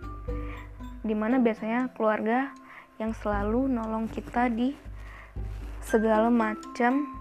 Di 1.03 1.11
mana 1.11 1.43
biasanya 1.43 1.91
keluarga 1.91 2.55
yang 3.03 3.11
selalu 3.11 3.67
nolong 3.67 4.07
kita 4.07 4.47
di 4.47 4.71
segala 5.83 6.31
macam 6.31 7.20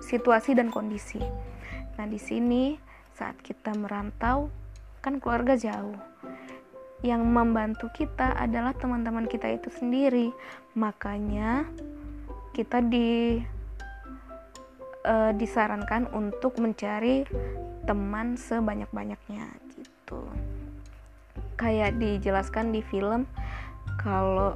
situasi 0.00 0.56
dan 0.56 0.72
kondisi. 0.72 1.20
Nah, 1.98 2.06
di 2.06 2.16
sini 2.16 2.78
saat 3.14 3.36
kita 3.42 3.74
merantau 3.74 4.48
kan 5.02 5.18
keluarga 5.18 5.58
jauh. 5.58 5.98
Yang 7.02 7.22
membantu 7.26 7.86
kita 7.94 8.34
adalah 8.34 8.74
teman-teman 8.74 9.30
kita 9.30 9.50
itu 9.50 9.70
sendiri. 9.70 10.34
Makanya 10.74 11.66
kita 12.54 12.82
di 12.82 13.38
uh, 15.06 15.30
disarankan 15.34 16.10
untuk 16.10 16.58
mencari 16.58 17.22
teman 17.86 18.34
sebanyak-banyaknya 18.34 19.46
gitu. 19.78 20.26
Kayak 21.54 21.98
dijelaskan 21.98 22.74
di 22.74 22.82
film 22.82 23.26
kalau 23.98 24.54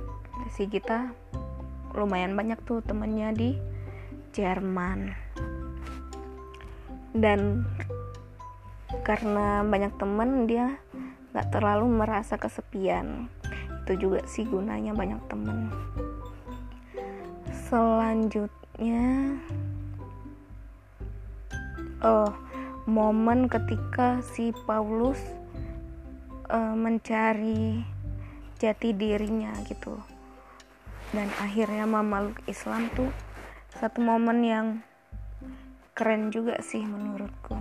si 0.54 0.66
kita 0.66 1.10
lumayan 1.94 2.34
banyak 2.34 2.58
tuh 2.66 2.82
temennya 2.82 3.30
di 3.34 3.50
Jerman. 4.32 5.12
Dan 7.12 7.68
karena 9.04 9.60
banyak 9.64 9.92
temen 10.00 10.48
dia 10.48 10.80
nggak 11.30 11.52
terlalu 11.52 11.86
merasa 11.92 12.40
kesepian. 12.40 13.28
Itu 13.84 13.94
juga 13.94 14.24
sih 14.24 14.48
gunanya 14.48 14.96
banyak 14.96 15.20
temen 15.28 15.68
selanjutnya 17.72 19.32
oh 22.04 22.28
momen 22.84 23.48
ketika 23.48 24.20
si 24.20 24.52
Paulus 24.68 25.16
uh, 26.52 26.76
mencari 26.76 27.80
jati 28.60 28.92
dirinya 28.92 29.56
gitu. 29.64 29.96
Dan 31.16 31.32
akhirnya 31.40 31.88
memeluk 31.88 32.44
Islam 32.44 32.92
tuh 32.92 33.08
satu 33.72 34.04
momen 34.04 34.38
yang 34.44 34.66
keren 35.96 36.28
juga 36.28 36.60
sih 36.60 36.84
menurutku. 36.84 37.56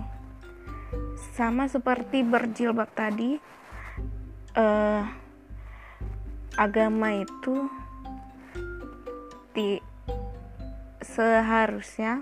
Sama 1.32 1.68
seperti 1.72 2.20
berjilbab 2.20 2.92
tadi 2.92 3.40
uh, 4.56 5.02
agama 6.60 7.16
itu 7.16 7.68
di 9.56 9.80
seharusnya 11.00 12.20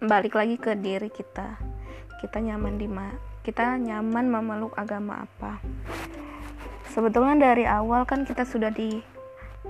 balik 0.00 0.32
lagi 0.32 0.56
ke 0.56 0.72
diri 0.76 1.12
kita. 1.12 1.60
Kita 2.20 2.40
nyaman 2.40 2.80
di 2.80 2.88
ma 2.88 3.12
kita 3.44 3.76
nyaman 3.80 4.28
memeluk 4.28 4.76
agama 4.76 5.24
apa. 5.24 5.60
Sebetulnya 6.88 7.52
dari 7.52 7.64
awal 7.64 8.04
kan 8.08 8.24
kita 8.24 8.44
sudah 8.44 8.72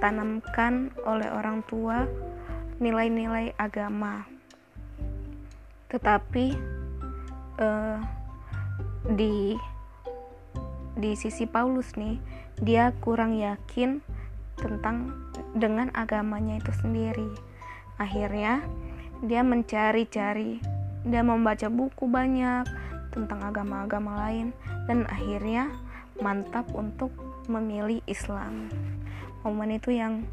ditanamkan 0.00 0.96
oleh 1.04 1.28
orang 1.28 1.60
tua 1.68 2.08
nilai-nilai 2.80 3.52
agama. 3.60 4.24
Tetapi 5.92 6.56
uh, 7.60 8.00
di 9.12 9.60
di 10.96 11.12
sisi 11.12 11.44
Paulus 11.44 12.00
nih 12.00 12.16
dia 12.64 12.96
kurang 13.04 13.36
yakin 13.36 14.00
tentang 14.56 15.12
dengan 15.52 15.92
agamanya 15.92 16.56
itu 16.56 16.72
sendiri. 16.80 17.36
Akhirnya 18.00 18.64
dia 19.20 19.44
mencari-cari 19.44 20.64
dia 21.04 21.20
membaca 21.20 21.68
buku 21.68 22.08
banyak 22.08 22.64
tentang 23.12 23.44
agama-agama 23.44 24.16
lain 24.16 24.56
dan 24.88 25.04
akhirnya 25.12 25.68
mantap 26.24 26.64
untuk 26.72 27.12
memilih 27.52 28.00
Islam 28.08 28.72
momen 29.42 29.76
itu 29.76 29.96
yang 29.96 30.24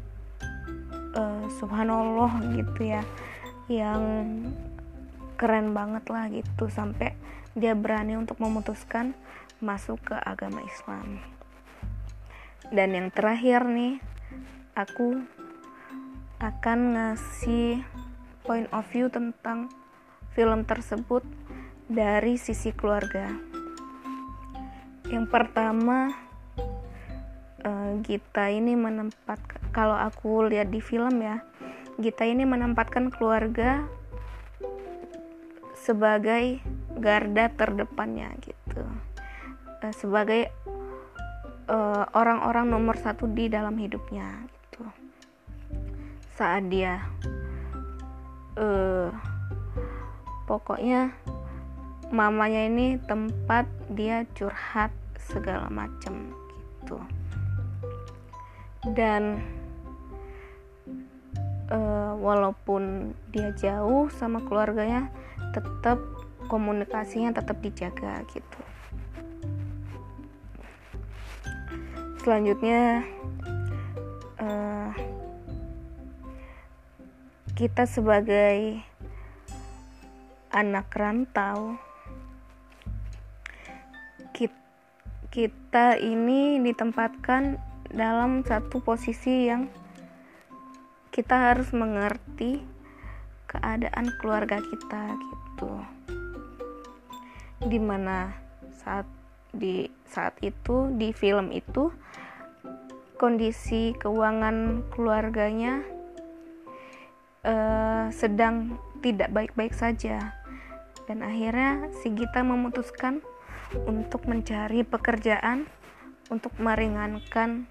uh, 1.16 1.44
subhanallah 1.58 2.40
gitu 2.56 2.92
ya 2.92 3.02
yang 3.68 4.02
keren 5.38 5.76
banget 5.76 6.04
lah 6.08 6.26
gitu 6.32 6.66
sampai 6.72 7.14
dia 7.54 7.76
berani 7.76 8.16
untuk 8.16 8.40
memutuskan 8.40 9.14
masuk 9.58 9.98
ke 10.12 10.16
agama 10.16 10.62
Islam. 10.64 11.20
Dan 12.68 12.94
yang 12.96 13.08
terakhir 13.12 13.64
nih 13.64 14.00
aku 14.74 15.22
akan 16.38 16.78
ngasih 16.94 17.82
point 18.46 18.70
of 18.70 18.86
view 18.94 19.10
tentang 19.10 19.68
film 20.32 20.62
tersebut 20.62 21.26
dari 21.90 22.38
sisi 22.38 22.70
keluarga. 22.70 23.34
Yang 25.08 25.26
pertama 25.32 26.27
uh, 27.64 27.98
Gita 28.04 28.50
ini 28.50 28.78
menempat 28.78 29.38
kalau 29.74 29.96
aku 29.96 30.46
lihat 30.46 30.70
di 30.70 30.78
film 30.78 31.22
ya 31.22 31.42
Gita 31.98 32.22
ini 32.22 32.46
menempatkan 32.46 33.10
keluarga 33.10 33.82
sebagai 35.74 36.62
garda 36.94 37.50
terdepannya 37.50 38.30
gitu. 38.44 38.86
Uh, 39.82 39.94
sebagai 39.94 40.50
eh, 41.70 42.04
orang-orang 42.14 42.66
uh, 42.68 42.72
nomor 42.78 42.94
satu 42.98 43.26
di 43.26 43.50
dalam 43.50 43.74
hidupnya 43.74 44.46
gitu. 44.46 44.86
Saat 46.38 46.70
dia 46.70 47.02
uh, 48.58 49.10
pokoknya 50.46 51.10
mamanya 52.14 52.62
ini 52.70 53.02
tempat 53.02 53.66
dia 53.90 54.22
curhat 54.38 54.94
segala 55.18 55.66
macam 55.66 56.30
gitu 56.88 56.98
dan 58.92 59.42
uh, 61.72 62.12
walaupun 62.16 63.14
dia 63.32 63.52
jauh 63.56 64.08
sama 64.12 64.44
keluarganya 64.44 65.08
tetap 65.52 66.00
komunikasinya 66.48 67.32
tetap 67.36 67.60
dijaga 67.60 68.24
gitu. 68.32 68.60
Selanjutnya 72.24 73.04
uh, 74.40 74.92
kita 77.56 77.88
sebagai 77.88 78.80
anak 80.52 80.88
rantau 80.92 81.76
kita 85.28 86.00
ini 86.00 86.56
ditempatkan 86.64 87.60
dalam 87.88 88.44
satu 88.44 88.80
posisi 88.84 89.48
yang 89.48 89.68
kita 91.08 91.52
harus 91.52 91.72
mengerti 91.72 92.60
keadaan 93.48 94.12
keluarga 94.20 94.60
kita 94.60 95.16
gitu. 95.16 95.72
Di 97.64 97.80
mana 97.80 98.32
saat 98.84 99.08
di 99.50 99.88
saat 100.04 100.36
itu 100.44 100.92
di 100.94 101.10
film 101.16 101.50
itu 101.50 101.88
kondisi 103.18 103.96
keuangan 103.98 104.86
keluarganya 104.94 105.82
uh, 107.42 108.06
sedang 108.14 108.78
tidak 109.02 109.32
baik-baik 109.34 109.74
saja. 109.74 110.38
Dan 111.08 111.24
akhirnya 111.24 111.88
si 112.04 112.12
Gita 112.12 112.44
memutuskan 112.44 113.24
untuk 113.88 114.28
mencari 114.28 114.84
pekerjaan 114.84 115.64
untuk 116.28 116.52
meringankan 116.60 117.64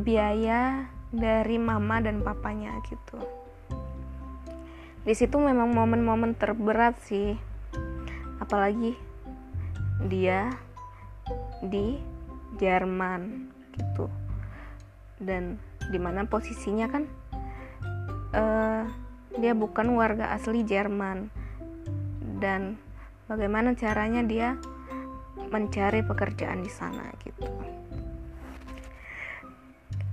biaya 0.00 0.88
dari 1.08 1.56
mama 1.56 2.00
dan 2.00 2.20
papanya 2.20 2.76
gitu. 2.88 3.20
Di 5.08 5.16
situ 5.16 5.40
memang 5.40 5.72
momen-momen 5.72 6.36
terberat 6.36 7.00
sih. 7.00 7.32
Apalagi 8.40 8.92
dia 10.04 10.52
di 11.64 11.96
Jerman 12.60 13.48
gitu. 13.72 14.06
Dan 15.16 15.56
di 15.88 15.96
mana 15.96 16.28
posisinya 16.28 16.86
kan 16.92 17.04
uh, 18.36 18.84
dia 19.40 19.52
bukan 19.56 19.96
warga 19.96 20.32
asli 20.36 20.60
Jerman. 20.64 21.32
Dan 22.38 22.76
bagaimana 23.26 23.72
caranya 23.74 24.22
dia 24.22 24.60
mencari 25.48 26.02
pekerjaan 26.02 26.60
di 26.60 26.70
sana 26.72 27.08
gitu. 27.22 27.46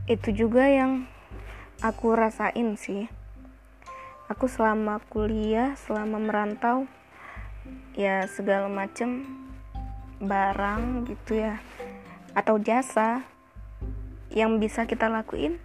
Itu 0.05 0.29
juga 0.37 0.69
yang 0.69 1.09
aku 1.81 2.13
rasain 2.13 2.77
sih. 2.77 3.09
Aku 4.29 4.49
selama 4.49 5.01
kuliah 5.09 5.77
selama 5.77 6.17
merantau 6.17 6.89
ya 7.97 8.25
segala 8.29 8.69
macem 8.69 9.25
barang 10.21 11.05
gitu 11.09 11.41
ya 11.41 11.61
atau 12.33 12.57
jasa 12.57 13.25
yang 14.33 14.57
bisa 14.57 14.89
kita 14.89 15.07
lakuin 15.07 15.61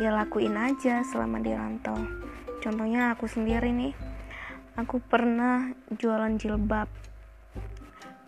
ya 0.00 0.14
lakuin 0.14 0.56
aja 0.56 1.02
selama 1.04 1.42
di 1.42 1.52
rantau. 1.52 1.98
Contohnya 2.62 3.12
aku 3.12 3.26
sendiri 3.26 3.74
nih 3.74 3.92
aku 4.78 5.02
pernah 5.04 5.74
jualan 5.92 6.38
jilbab 6.40 6.88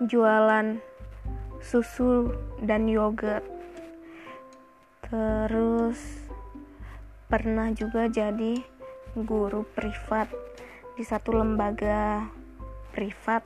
jualan 0.05 0.79
susu 1.65 2.33
dan 2.61 2.89
yogurt. 2.89 3.45
Terus 5.05 6.01
pernah 7.29 7.73
juga 7.73 8.09
jadi 8.09 8.61
guru 9.17 9.65
privat 9.73 10.29
di 10.95 11.03
satu 11.03 11.41
lembaga 11.41 12.29
privat. 12.93 13.43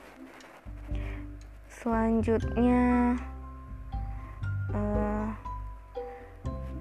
Selanjutnya 1.71 3.15
uh, 4.75 5.27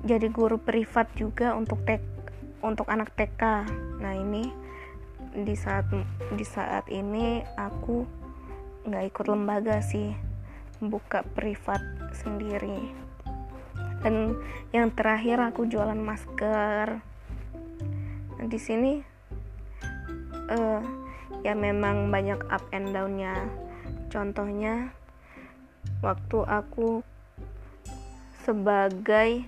jadi 0.03 0.27
guru 0.33 0.59
privat 0.59 1.11
juga 1.15 1.55
untuk 1.55 1.83
tek 1.85 2.03
untuk 2.63 2.91
anak 2.91 3.15
TK 3.15 3.43
nah 4.03 4.15
ini 4.15 4.51
di 5.39 5.55
saat 5.55 5.87
di 6.35 6.43
saat 6.43 6.89
ini 6.91 7.45
aku 7.55 8.28
nggak 8.89 9.13
ikut 9.13 9.27
lembaga 9.29 9.79
sih. 9.85 10.17
Buka 10.81 11.23
privat 11.23 11.85
sendiri. 12.17 12.93
Dan 14.01 14.39
yang 14.73 14.91
terakhir 14.95 15.39
aku 15.43 15.69
jualan 15.69 15.99
masker. 15.99 17.03
Nah, 18.39 18.47
di 18.47 18.59
sini 18.59 19.03
uh, 20.49 20.83
ya 21.45 21.53
memang 21.53 22.09
banyak 22.09 22.41
up 22.49 22.65
and 22.73 22.97
downnya. 22.97 23.37
Contohnya 24.09 24.91
waktu 26.01 26.39
aku 26.47 27.03
sebagai 28.47 29.45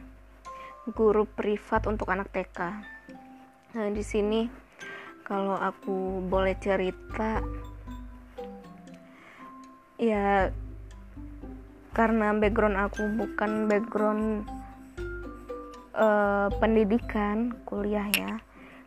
guru 0.92 1.24
privat 1.24 1.87
untuk 1.87 2.11
anak 2.11 2.29
TK 2.35 2.59
nah 3.70 3.87
di 3.87 4.03
sini 4.03 4.50
kalau 5.22 5.55
aku 5.55 6.18
boleh 6.26 6.59
cerita 6.59 7.38
ya 10.01 10.49
karena 11.93 12.33
background 12.33 12.81
aku 12.81 13.05
bukan 13.21 13.69
background 13.69 14.49
uh, 15.93 16.49
pendidikan 16.57 17.53
kuliah 17.69 18.09
ya. 18.17 18.41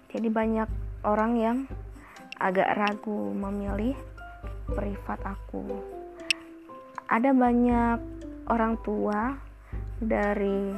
Jadi 0.10 0.28
banyak 0.34 0.70
orang 1.06 1.32
yang 1.38 1.58
agak 2.42 2.74
ragu 2.74 3.30
memilih 3.38 3.94
privat 4.74 5.22
aku. 5.22 5.86
Ada 7.06 7.30
banyak 7.30 8.00
orang 8.50 8.74
tua 8.82 9.38
dari 10.02 10.74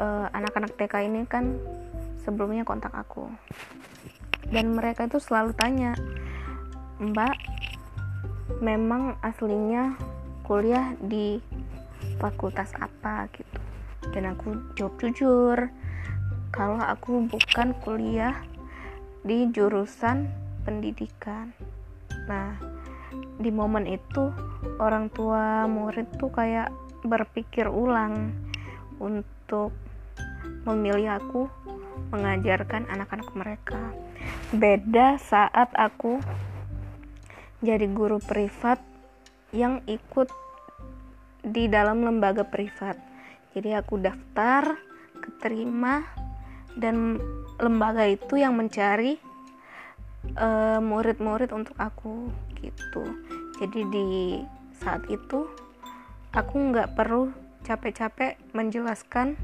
uh, 0.00 0.26
anak-anak 0.32 0.72
TK 0.80 0.94
ini 1.04 1.28
kan 1.28 1.60
sebelumnya 2.24 2.64
kontak 2.64 2.96
aku. 2.96 3.28
Dan 4.48 4.72
mereka 4.72 5.04
itu 5.04 5.20
selalu 5.20 5.52
tanya 5.52 5.92
mbak 7.00 7.59
memang 8.60 9.16
aslinya 9.24 9.96
kuliah 10.44 10.92
di 11.00 11.40
fakultas 12.20 12.70
apa 12.76 13.26
gitu. 13.32 13.58
Dan 14.12 14.32
aku 14.32 14.56
jawab 14.76 14.94
jujur 15.00 15.58
kalau 16.52 16.80
aku 16.80 17.24
bukan 17.24 17.72
kuliah 17.80 18.36
di 19.24 19.48
jurusan 19.52 20.28
pendidikan. 20.64 21.52
Nah 22.28 22.56
di 23.40 23.48
momen 23.48 23.88
itu 23.88 24.28
orang 24.76 25.08
tua 25.08 25.64
murid 25.64 26.20
tuh 26.20 26.28
kayak 26.28 26.68
berpikir 27.00 27.64
ulang 27.64 28.36
untuk 29.00 29.72
memilih 30.68 31.16
aku 31.16 31.48
mengajarkan 32.12 32.84
anak-anak 32.92 33.28
mereka. 33.32 33.80
Beda 34.52 35.16
saat 35.16 35.72
aku 35.72 36.20
jadi 37.60 37.86
guru 37.92 38.16
privat 38.24 38.80
yang 39.52 39.84
ikut 39.84 40.32
di 41.44 41.68
dalam 41.68 42.04
lembaga 42.04 42.44
privat. 42.44 42.96
Jadi 43.52 43.76
aku 43.76 44.00
daftar 44.00 44.78
keterima 45.20 46.04
dan 46.78 47.20
lembaga 47.60 48.08
itu 48.08 48.40
yang 48.40 48.56
mencari 48.56 49.20
eh, 50.36 50.80
murid-murid 50.80 51.50
uh, 51.52 51.56
untuk 51.60 51.76
aku 51.76 52.32
gitu. 52.60 53.04
Jadi 53.60 53.80
di 53.92 54.08
saat 54.80 55.04
itu 55.12 55.44
aku 56.32 56.54
nggak 56.72 56.96
perlu 56.96 57.28
capek-capek 57.66 58.40
menjelaskan 58.56 59.36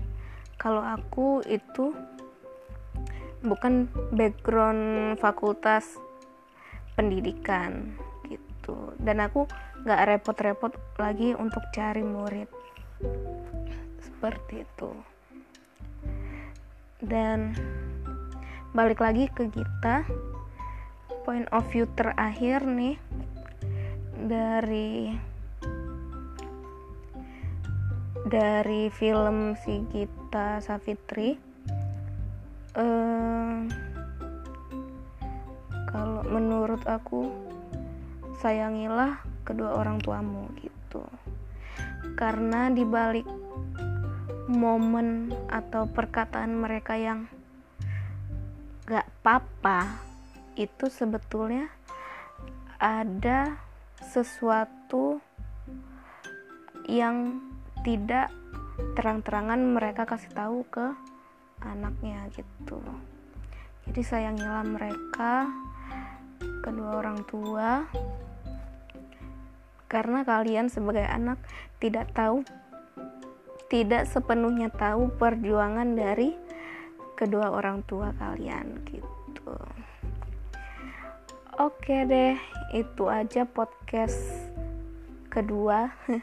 kalau 0.57 0.81
aku 0.81 1.45
itu 1.45 1.93
bukan 3.45 3.93
background 4.17 5.15
fakultas 5.21 6.01
pendidikan 6.97 7.93
gitu. 8.67 8.99
Dan 8.99 9.23
aku 9.23 9.47
nggak 9.87 10.03
repot-repot 10.11 10.75
lagi 10.99 11.39
untuk 11.39 11.63
cari 11.71 12.03
murid. 12.03 12.51
Seperti 14.03 14.67
itu. 14.67 14.91
Dan 16.99 17.55
balik 18.75 18.99
lagi 18.99 19.31
ke 19.31 19.47
kita. 19.47 20.03
Point 21.23 21.47
of 21.55 21.67
view 21.71 21.87
terakhir 21.95 22.63
nih 22.67 22.99
dari 24.15 25.11
dari 28.27 28.91
film 28.91 29.55
si 29.63 29.87
Gita 29.91 30.59
Savitri. 30.63 31.39
Uh, 32.77 33.67
kalau 35.91 36.23
menurut 36.29 36.85
aku 36.85 37.46
sayangilah 38.41 39.21
kedua 39.47 39.77
orang 39.79 40.01
tuamu 40.01 40.49
gitu. 40.61 41.03
Karena 42.17 42.73
dibalik 42.73 43.27
momen 44.47 45.35
atau 45.51 45.91
perkataan 45.91 46.55
mereka 46.55 46.95
yang 46.95 47.27
gak 48.87 49.11
papa 49.21 49.99
itu 50.55 50.87
sebetulnya 50.87 51.67
ada 52.79 53.59
sesuatu 53.99 55.19
yang 56.87 57.43
tidak 57.83 58.31
terang-terangan 58.95 59.59
mereka 59.59 60.07
kasih 60.07 60.31
tahu 60.31 60.63
ke 60.71 60.95
anaknya 61.65 62.29
gitu. 62.37 62.79
Jadi 63.87 64.03
sayangilah 64.03 64.67
mereka 64.67 65.51
kedua 66.39 67.01
orang 67.03 67.23
tua. 67.25 67.87
Karena 69.87 70.27
kalian 70.27 70.67
sebagai 70.67 71.07
anak 71.07 71.39
tidak 71.79 72.11
tahu 72.13 72.43
tidak 73.67 74.07
sepenuhnya 74.07 74.71
tahu 74.71 75.11
perjuangan 75.19 75.99
dari 75.99 76.35
kedua 77.19 77.51
orang 77.51 77.83
tua 77.83 78.15
kalian 78.15 78.87
gitu. 78.87 79.57
Oke 81.57 82.05
deh 82.05 82.37
itu 82.77 83.05
aja 83.09 83.49
podcast 83.49 84.21
kedua. 85.33 85.89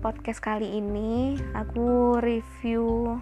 Podcast 0.00 0.40
kali 0.40 0.80
ini 0.80 1.36
aku 1.52 2.16
review 2.16 3.20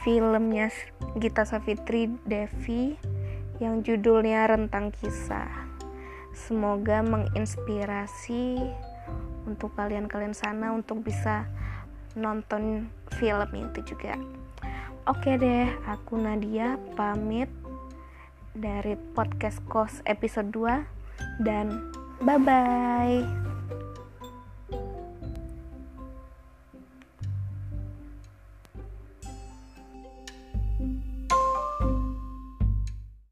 filmnya 0.00 0.72
Gita 1.20 1.44
Savitri 1.44 2.08
Devi 2.24 3.13
yang 3.62 3.82
judulnya 3.86 4.50
Rentang 4.50 4.90
Kisah. 4.90 5.70
Semoga 6.34 7.02
menginspirasi 7.06 8.58
untuk 9.46 9.76
kalian-kalian 9.78 10.34
sana 10.34 10.74
untuk 10.74 11.04
bisa 11.04 11.46
nonton 12.18 12.90
film 13.14 13.50
itu 13.54 13.94
juga. 13.94 14.18
Oke 15.04 15.36
deh, 15.36 15.68
aku 15.84 16.16
Nadia 16.16 16.80
pamit 16.96 17.52
dari 18.56 18.96
podcast 19.12 19.60
Kos 19.68 20.00
episode 20.08 20.48
2 20.50 21.44
dan 21.44 21.92
bye 22.22 22.40
bye. 22.40 23.53